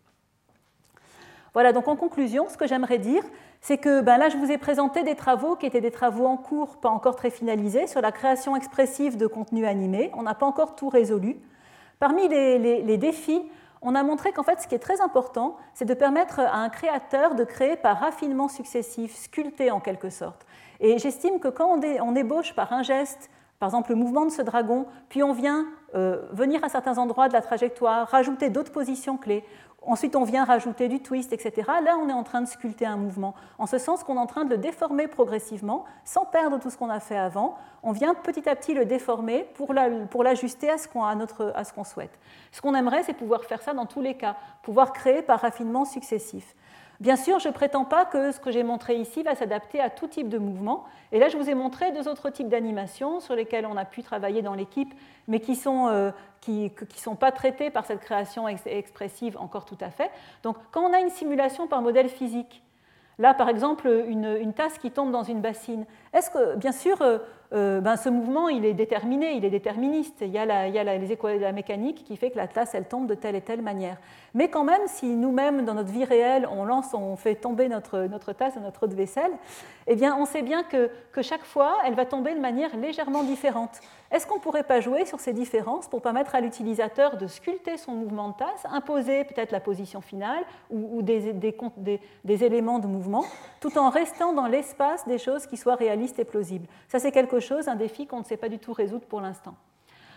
[1.53, 3.23] Voilà, donc en conclusion, ce que j'aimerais dire,
[3.59, 6.37] c'est que ben là, je vous ai présenté des travaux qui étaient des travaux en
[6.37, 10.11] cours, pas encore très finalisés, sur la création expressive de contenu animé.
[10.15, 11.37] On n'a pas encore tout résolu.
[11.99, 13.41] Parmi les, défis,
[13.81, 16.69] on a montré qu'en fait, ce qui est très important, c'est de permettre à un
[16.69, 20.45] créateur de créer par raffinement successif, sculpté en quelque sorte.
[20.79, 23.29] Et j'estime que quand on, ébauche par un geste,
[23.59, 25.65] par exemple le mouvement de ce dragon, puis on vient
[25.95, 29.43] euh, venir à certains endroits de la trajectoire, rajouter d'autres positions clés,
[29.83, 31.67] Ensuite, on vient rajouter du twist, etc.
[31.83, 34.27] Là, on est en train de sculpter un mouvement, en ce sens qu'on est en
[34.27, 37.57] train de le déformer progressivement, sans perdre tout ce qu'on a fait avant.
[37.81, 39.73] On vient petit à petit le déformer pour
[40.23, 42.19] l'ajuster à ce qu'on souhaite.
[42.51, 45.83] Ce qu'on aimerait, c'est pouvoir faire ça dans tous les cas, pouvoir créer par raffinement
[45.85, 46.55] successif.
[47.01, 49.89] Bien sûr, je ne prétends pas que ce que j'ai montré ici va s'adapter à
[49.89, 50.85] tout type de mouvement.
[51.11, 54.03] Et là, je vous ai montré deux autres types d'animations sur lesquels on a pu
[54.03, 54.93] travailler dans l'équipe,
[55.27, 59.79] mais qui ne sont, euh, qui, sont pas traités par cette création expressive encore tout
[59.81, 60.11] à fait.
[60.43, 62.61] Donc, quand on a une simulation par modèle physique,
[63.19, 65.85] Là, par exemple, une, tasse qui tombe dans une bassine.
[66.11, 67.19] Est-ce que, bien sûr, euh,
[67.53, 70.19] euh, ben, ce mouvement, il est déterminé, il est déterministe.
[70.21, 72.37] Il y a, la, il y a les équations de la mécanique qui fait que
[72.37, 73.97] la tasse, elle tombe de telle et telle manière.
[74.33, 78.05] Mais quand même, si nous-mêmes, dans notre vie réelle, on lance, on fait tomber notre,
[78.05, 79.31] notre tasse dans notre eau de vaisselle,
[79.87, 83.23] eh bien, on sait bien que, que chaque fois, elle va tomber de manière légèrement
[83.23, 83.81] différente.
[84.11, 87.77] Est-ce qu'on ne pourrait pas jouer sur ces différences pour permettre à l'utilisateur de sculpter
[87.77, 93.23] son mouvement de tasse, imposer peut-être la position finale ou, des, éléments de mouvement,
[93.61, 96.67] tout en restant dans l'espace des choses qui soient réalistes et plausibles?
[96.89, 99.55] Ça, c'est quelque chose, un défi qu'on ne sait pas du tout résoudre pour l'instant.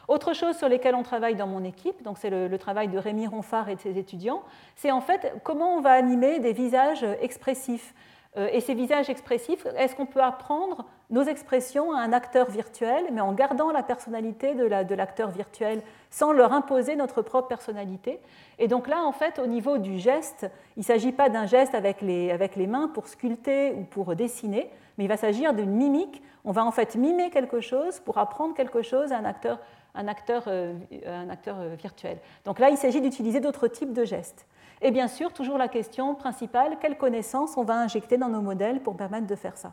[0.09, 2.99] Autre chose sur laquelle on travaille dans mon équipe, donc c'est le, le, travail de
[2.99, 4.43] Rémi Ronfard et de ses étudiants,
[4.75, 7.95] c'est en fait comment on va animer des visages expressifs.
[8.37, 13.05] Euh, et ces visages expressifs, est-ce qu'on peut apprendre nos expressions à un acteur virtuel,
[13.13, 18.19] mais en gardant la personnalité de l'acteur virtuel, sans leur imposer notre propre personnalité?
[18.59, 21.75] Et donc là, en fait, au niveau du geste, il ne s'agit pas d'un geste
[21.75, 26.23] avec les, mains pour sculpter ou pour dessiner, mais il va s'agir d'une mimique.
[26.45, 29.61] On va en fait mimer quelque chose pour apprendre quelque chose à un acteur,
[29.95, 30.75] un acteur, euh,
[31.07, 32.19] euh, virtuel.
[32.45, 34.47] Donc là, il s'agit d'utiliser d'autres types de gestes.
[34.85, 38.83] Et bien sûr, toujours la question principale, quelles connaissances on va injecter dans nos modèles
[38.83, 39.73] pour permettre de faire ça?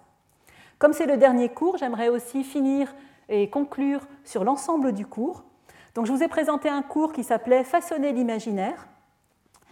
[0.80, 2.96] Comme c'est le dernier cours, j'aimerais aussi finir
[3.28, 5.44] et conclure sur l'ensemble du cours.
[5.96, 8.88] Donc je vous ai présenté un cours qui s'appelait Façonner l'imaginaire.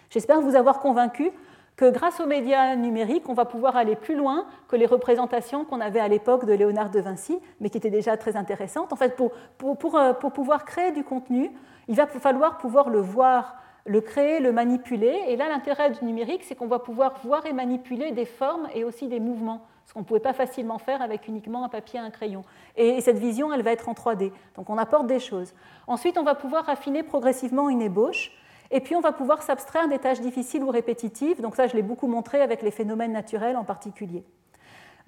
[0.09, 1.31] J'espère vous avoir convaincu
[1.77, 5.79] que grâce aux médias numériques, on va pouvoir aller plus loin que les représentations qu'on
[5.79, 8.91] avait à l'époque de Léonard de Vinci, mais qui étaient déjà très intéressantes.
[8.91, 11.49] En fait, pour, pour, pour, euh, pour pouvoir créer du contenu,
[11.87, 15.23] il va falloir pouvoir le voir le créer, le manipuler.
[15.27, 18.83] Et là, l'intérêt du numérique, c'est qu'on va pouvoir voir et manipuler des formes et
[18.83, 22.03] aussi des mouvements, ce qu'on ne pouvait pas facilement faire avec uniquement un papier et
[22.03, 22.43] un crayon.
[22.75, 24.31] Et cette vision, elle va être en 3D.
[24.55, 25.53] Donc on apporte des choses.
[25.87, 28.31] Ensuite, on va pouvoir affiner progressivement une ébauche.
[28.71, 31.41] Et puis, on va pouvoir s'abstraire des tâches difficiles ou répétitives.
[31.41, 34.23] Donc ça, je l'ai beaucoup montré avec les phénomènes naturels en particulier.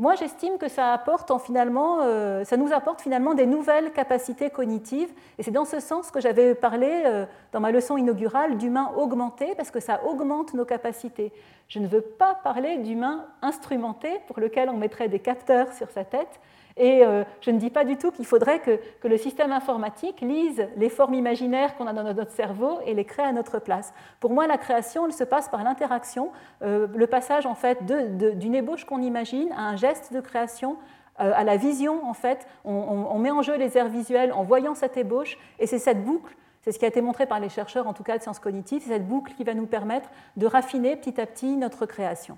[0.02, 5.10] Moi j'estime que ça, apporte finalement, euh, ça nous apporte finalement des nouvelles capacités cognitives.
[5.38, 9.54] Et c'est dans ce sens que j'avais parlé euh, dans ma leçon inaugurale d'humain augmenté,
[9.56, 11.32] parce que ça augmente nos capacités.
[11.68, 16.04] Je ne veux pas parler d'humain instrumenté, pour lequel on mettrait des capteurs sur sa
[16.04, 16.40] tête,
[16.78, 20.66] et euh, je ne dis pas du tout qu'il faudrait que, le système informatique lise
[20.78, 23.94] les formes imaginaires qu'on a dans notre cerveau et les crée à notre place.
[24.22, 26.32] Pour moi, la création, elle se passe par l'interaction,
[26.62, 30.78] le passage en fait d'une ébauche qu'on imagine à un geste de création,
[31.20, 32.48] euh, à la vision en fait.
[32.66, 36.36] On, met en jeu les airs visuels en voyant cette ébauche, et c'est cette boucle.
[36.62, 38.84] C'est ce qui a été montré par les chercheurs, en tout cas de sciences cognitives,
[38.84, 42.38] c'est cette boucle qui va nous permettre de raffiner petit à petit notre création.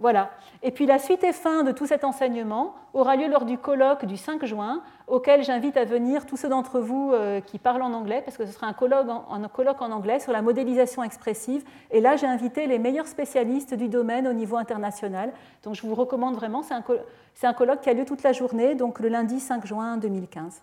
[0.00, 0.30] Voilà.
[0.62, 4.04] Et puis la suite et fin de tout cet enseignement aura lieu lors du colloque
[4.04, 7.92] du 5 juin, auquel j'invite à venir tous ceux d'entre vous euh, qui parlent en
[7.92, 11.64] anglais, parce que ce sera un colloque, en, anglais sur la modélisation expressive.
[11.90, 15.32] Et là, j'ai invité les meilleurs spécialistes du domaine au niveau international.
[15.64, 16.74] Donc je vous recommande vraiment, c'est
[17.46, 20.62] un, colloque qui a lieu toute la journée, donc le lundi 5 juin 2015.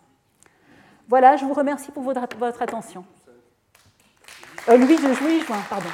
[1.09, 2.21] Voilà, je vous remercie pour votre,
[2.61, 3.03] attention.
[4.69, 4.77] Euh,
[5.69, 5.89] pardon.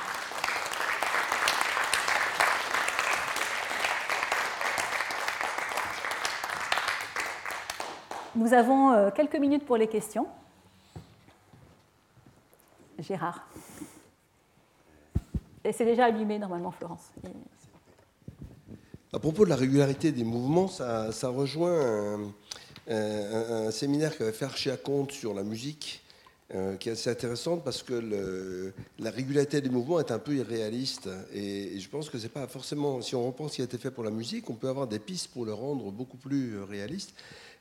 [8.33, 10.25] Nous avons euh, quelques minutes pour les questions.
[12.99, 13.45] Gérard.
[15.65, 17.11] Et c'est déjà allumé normalement, Florence.
[19.11, 22.31] À propos de la régularité des mouvements, ça, rejoint
[22.87, 26.01] un, séminaire qu'avait fait Archie Comte sur la musique,
[26.53, 31.09] euh, qui est assez intéressante parce que la régularité des mouvements est un peu irréaliste.
[31.33, 33.91] Et, je pense que c'est pas forcément, si on repense ce qui a été fait
[33.91, 37.13] pour la musique, on peut avoir des pistes pour le rendre beaucoup plus réaliste.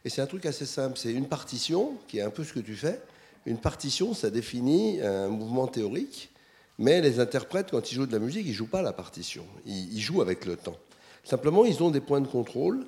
[0.04, 0.98] Et c'est un truc assez simple.
[0.98, 3.00] C'est une partition, qui est un peu ce que tu fais.
[3.46, 6.30] Une partition, ça définit un mouvement théorique,
[6.78, 9.44] mais les interprètes, quand ils jouent de la musique, ils ne jouent pas la partition.
[9.66, 10.76] Ils, jouent avec le temps.
[11.24, 12.86] Simplement, ils ont des points de contrôle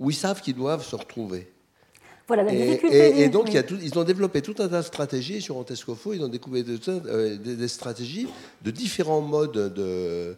[0.00, 1.46] où ils savent qu'ils doivent se retrouver.
[2.26, 6.14] Voilà, la et, et, donc, ils ont développé tout un tas de stratégies sur Antescofo.
[6.14, 8.28] Ils ont découvert euh, des, stratégies
[8.62, 10.36] de différents modes de,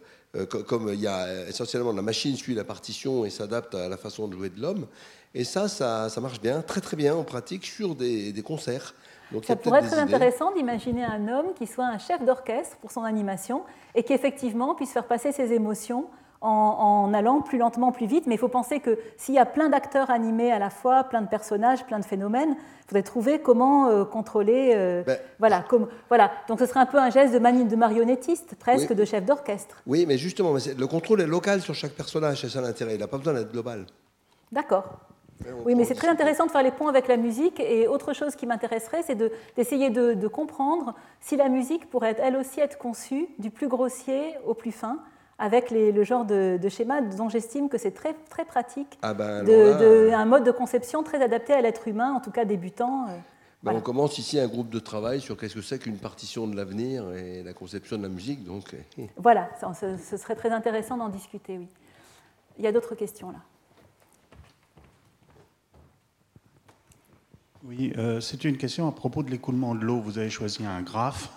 [0.67, 4.27] comme il y a essentiellement la machine suit la partition et s'adapte à la façon
[4.27, 4.87] de jouer de l'homme.
[5.33, 8.93] Et ça, ça, marche bien, très très bien en pratique sur des, concerts.
[9.31, 12.91] Donc, ça pourrait être très intéressant d'imaginer un homme qui soit un chef d'orchestre pour
[12.91, 13.63] son animation
[13.95, 16.07] et qui effectivement puisse faire passer ses émotions
[16.41, 18.25] en, allant plus lentement, plus vite.
[18.27, 21.21] Mais il faut penser que s'il y a plein d'acteurs animés à la fois, plein
[21.21, 24.73] de personnages, plein de phénomènes, il faudrait trouver comment euh, contrôler.
[24.75, 26.31] Euh, ben, voilà, comme, voilà.
[26.47, 29.81] Donc ce serait un peu un geste de, de marionnettiste, presque de chef d'orchestre.
[29.85, 32.95] Oui, mais justement, le contrôle est local sur chaque personnage, c'est ça l'intérêt.
[32.95, 33.85] Il n'a pas besoin d'être global.
[34.51, 34.85] D'accord.
[35.65, 37.59] Oui, mais c'est très intéressant de faire les ponts avec la musique.
[37.59, 39.17] Et autre chose qui m'intéresserait, c'est
[39.55, 44.53] d'essayer de, comprendre si la musique pourrait elle aussi être conçue du plus grossier au
[44.53, 44.99] plus fin,
[45.41, 50.11] avec le genre de, schéma dont j'estime que c'est très, très pratique, ah ben, de,
[50.13, 53.07] un mode de conception très adapté à l'être humain, en tout cas débutant.
[53.09, 53.17] Euh,
[53.63, 56.55] ben, on commence ici un groupe de travail sur qu'est-ce que c'est qu'une partition de
[56.55, 58.43] l'avenir et la conception de la musique.
[58.43, 58.75] Donc...
[58.99, 59.09] Eh.
[59.17, 61.67] Voilà, ce serait très intéressant d'en discuter, oui.
[62.59, 63.39] Il y a d'autres questions là.
[67.63, 70.01] Oui, euh, c'est une question à propos de l'écoulement de l'eau.
[70.01, 71.29] Vous avez choisi un graphe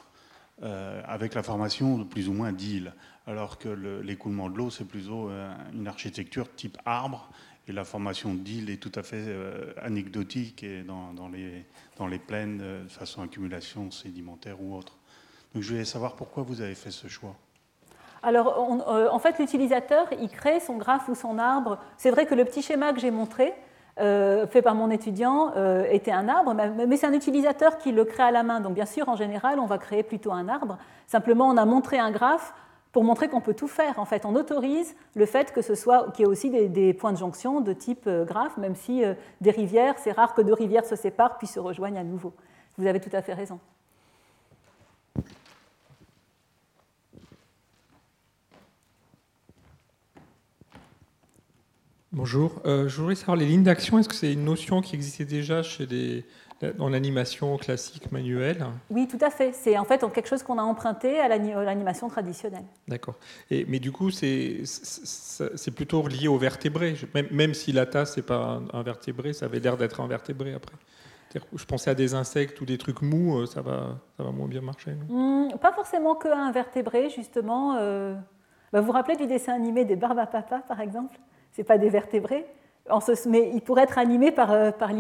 [0.62, 2.94] euh, avec la formation de plus ou moins d'îles,
[3.26, 3.68] alors que
[4.02, 7.28] l'écoulement de l'eau, c'est plutôt euh, une architecture type arbre,
[7.66, 9.24] et la formation d'îles est tout à fait
[9.82, 14.98] anecdotique et dans, les, plaines de façon accumulation sédimentaire ou autre.
[15.54, 17.34] Donc je voulais savoir pourquoi vous avez fait ce choix.
[18.22, 21.78] Alors, en fait, l'utilisateur, il crée son graphe ou son arbre.
[21.96, 23.54] C'est vrai que le petit schéma que j'ai montré,
[24.00, 28.04] euh, fait par mon étudiant euh, était un arbre, mais, c'est un utilisateur qui le
[28.04, 28.60] crée à la main.
[28.60, 30.78] Donc bien sûr, en général, on va créer plutôt un arbre.
[31.06, 32.54] Simplement, on a montré un graphe
[32.94, 33.98] pour montrer qu'on peut tout faire.
[33.98, 37.12] En fait, on autorise le fait que ce soit qu'il y ait aussi des, points
[37.12, 39.02] de jonction de type euh, graphe, même si
[39.42, 42.32] des rivières, c'est rare que deux rivières se séparent puis se rejoignent à nouveau.
[42.78, 43.60] Vous avez tout à fait raison.
[52.14, 52.62] Bonjour.
[52.64, 53.98] Euh, je voudrais savoir les lignes d'action.
[53.98, 56.24] Est-ce que c'est une notion qui existait déjà chez des,
[56.72, 59.52] dans l'animation classique manuelle Oui, tout à fait.
[59.52, 62.64] C'est en fait quelque chose qu'on a emprunté à l'animation traditionnelle.
[62.88, 63.16] D'accord.
[63.50, 64.64] Mais du coup, c'est
[65.74, 66.94] plutôt lié aux vertébrés.
[67.14, 70.54] Même, même si la tasse n'est pas un, vertébré, ça avait l'air d'être un vertébré
[70.54, 70.76] après.
[71.54, 74.46] Je pensais à des insectes ou des trucs mous, euh, ça va, ça va moins
[74.46, 74.92] bien marcher.
[75.08, 77.74] Hmm, pas forcément qu'un vertébré, justement.
[77.76, 78.14] Euh,
[78.72, 81.18] bah, vous vous rappelez du dessin animé des Barbes à Papa, par exemple?
[81.50, 82.46] C'est pas des vertébrés,
[83.26, 84.90] mais il pourrait être animé par, euh, par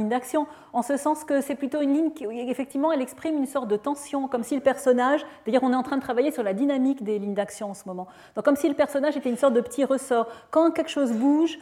[0.72, 3.76] en ce sens que c'est plutôt une ligne qui, effectivement, elle exprime une sorte de
[3.76, 7.04] tension, comme si le personnage, d'ailleurs, on est en train de travailler sur la dynamique
[7.04, 8.06] des lignes d'action en ce moment.
[8.34, 10.28] Donc, comme si le personnage était une sorte de petit ressort.
[10.50, 11.58] Quand quelque chose bouge,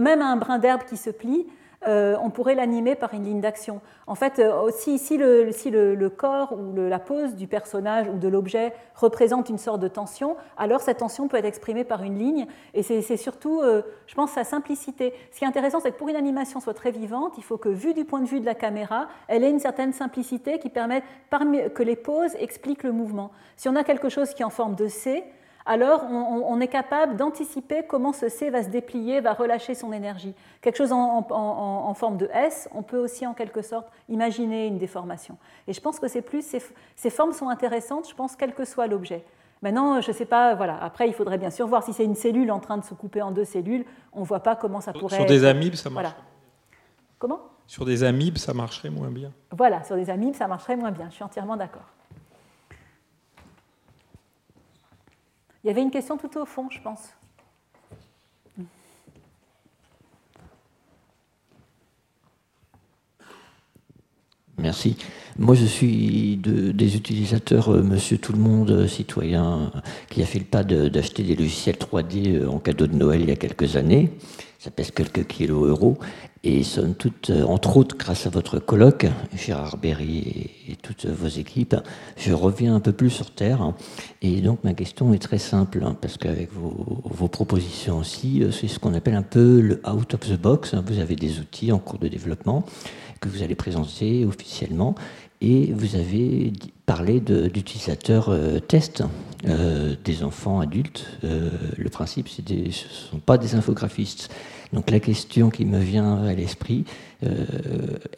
[0.00, 1.46] même un brin d'herbe qui se plie,
[1.86, 3.80] euh, on pourrait l'animer par une ligne d'action.
[4.06, 9.48] En fait, euh, si, le, corps ou la pose du personnage ou de l'objet représente
[9.48, 12.46] une sorte de tension, alors cette tension peut être exprimée par une ligne.
[12.74, 15.12] Et c'est surtout, euh, je pense, sa simplicité.
[15.30, 17.68] Ce qui est intéressant, c'est que pour une animation soit très vivante, il faut que,
[17.68, 21.04] vu du point de vue de la caméra, elle ait une certaine simplicité qui permette
[21.74, 23.30] que les poses expliquent le mouvement.
[23.56, 25.24] Si on a quelque chose qui est en forme de C,
[25.66, 30.32] alors on, est capable d'anticiper comment ce C va se déplier, va relâcher son énergie.
[30.60, 35.36] Quelque chose en, forme de S, on peut aussi en quelque sorte imaginer une déformation.
[35.66, 36.46] Et je pense que c'est plus,
[36.94, 39.24] ces, formes sont intéressantes, je pense, quel que soit l'objet.
[39.60, 40.78] Maintenant, je ne sais pas, voilà.
[40.80, 43.22] Après, il faudrait bien sûr voir si c'est une cellule en train de se couper
[43.22, 43.84] en deux cellules.
[44.12, 45.16] On ne voit pas comment ça pourrait.
[45.16, 46.14] Sur des amibes, ça marche.
[47.18, 47.40] Comment?
[47.66, 49.32] Sur des amibes, ça marcherait moins bien.
[49.50, 51.08] Voilà, sur des amibes, ça marcherait moins bien.
[51.08, 51.95] Je suis entièrement d'accord.
[55.66, 57.12] Il y avait une question tout au fond, je pense.
[64.56, 64.96] Merci.
[65.38, 69.70] Moi, je suis des utilisateurs, euh, monsieur tout le monde, euh, citoyen,
[70.08, 73.28] qui a fait le pas d'acheter des logiciels 3D euh, en cadeau de Noël il
[73.28, 74.10] y a quelques années.
[74.58, 75.98] Ça pèse quelques kilos euros.
[76.48, 79.06] Et somme toute, euh, entre autres, grâce à votre colloque,
[79.36, 81.74] Gérard Berry et, toutes vos équipes,
[82.16, 83.72] je reviens un peu plus sur Terre.
[84.22, 88.68] Et donc ma question est très simple, hein, parce qu'avec vos, propositions aussi, euh, c'est
[88.68, 90.74] ce qu'on appelle un peu le out of the box.
[90.74, 92.64] Vous avez des outils en cours de développement
[93.20, 94.94] que vous allez présenter officiellement.
[95.40, 96.52] Et vous avez
[96.86, 99.04] parlé d'utilisateurs euh, tests,
[100.04, 101.06] des enfants adultes.
[101.22, 104.28] le principe, ce ne sont pas des infographistes.
[104.72, 106.84] Donc la question qui me vient à l'esprit,
[107.24, 107.46] euh,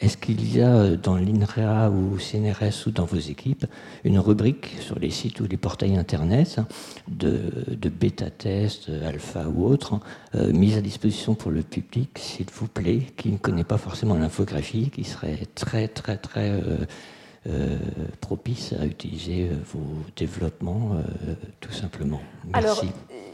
[0.00, 3.66] est-ce qu'il y a dans l'INREA ou CNRS ou dans vos équipes
[4.04, 6.60] une rubrique sur les sites ou les portails Internet
[7.08, 10.00] de, bêta-tests, alpha ou autres,
[10.34, 14.14] euh, mise à disposition pour le public, s'il vous plaît, qui ne connaît pas forcément
[14.14, 16.50] l'infographie, qui serait très très très...
[16.50, 16.86] Euh,
[17.48, 17.78] euh,
[18.20, 22.20] propice à utiliser euh, vos développements, euh, tout simplement?
[22.52, 22.66] Merci.
[22.66, 22.84] Alors,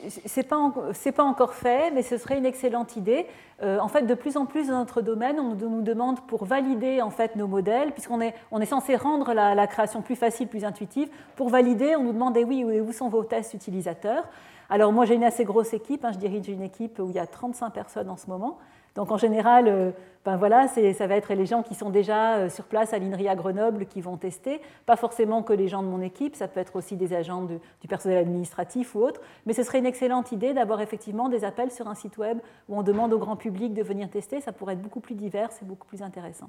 [0.09, 0.73] ce n'est pas,
[1.17, 3.27] pas, encore fait, mais ce serait une excellente idée.
[3.63, 7.11] en fait, de plus en plus dans notre domaine, on nous demande pour valider en
[7.11, 11.09] fait, nos modèles, puisqu'on est, on est censé rendre la, création plus facile, plus intuitive.
[11.37, 14.25] Pour valider, on nous demande eh oui, où sont vos tests utilisateurs?
[14.71, 17.19] Alors moi j'ai une assez grosse équipe, hein, je dirige une équipe où il y
[17.19, 18.59] a 35 personnes en ce moment.
[18.95, 19.91] Donc en général, euh,
[20.25, 23.35] ben voilà, ça va être les gens qui sont déjà euh, sur place à l'INRIA
[23.35, 24.61] Grenoble qui vont tester.
[24.87, 27.89] Pas forcément que les gens de mon équipe, ça peut être aussi des agents du
[27.89, 29.21] personnel administratif ou autre.
[29.45, 32.39] Mais ce serait une excellente idée d'avoir effectivement des appels sur un site web
[32.69, 34.41] où on demande au grand public de venir tester.
[34.41, 36.49] Ça pourrait être beaucoup plus divers et beaucoup plus intéressant.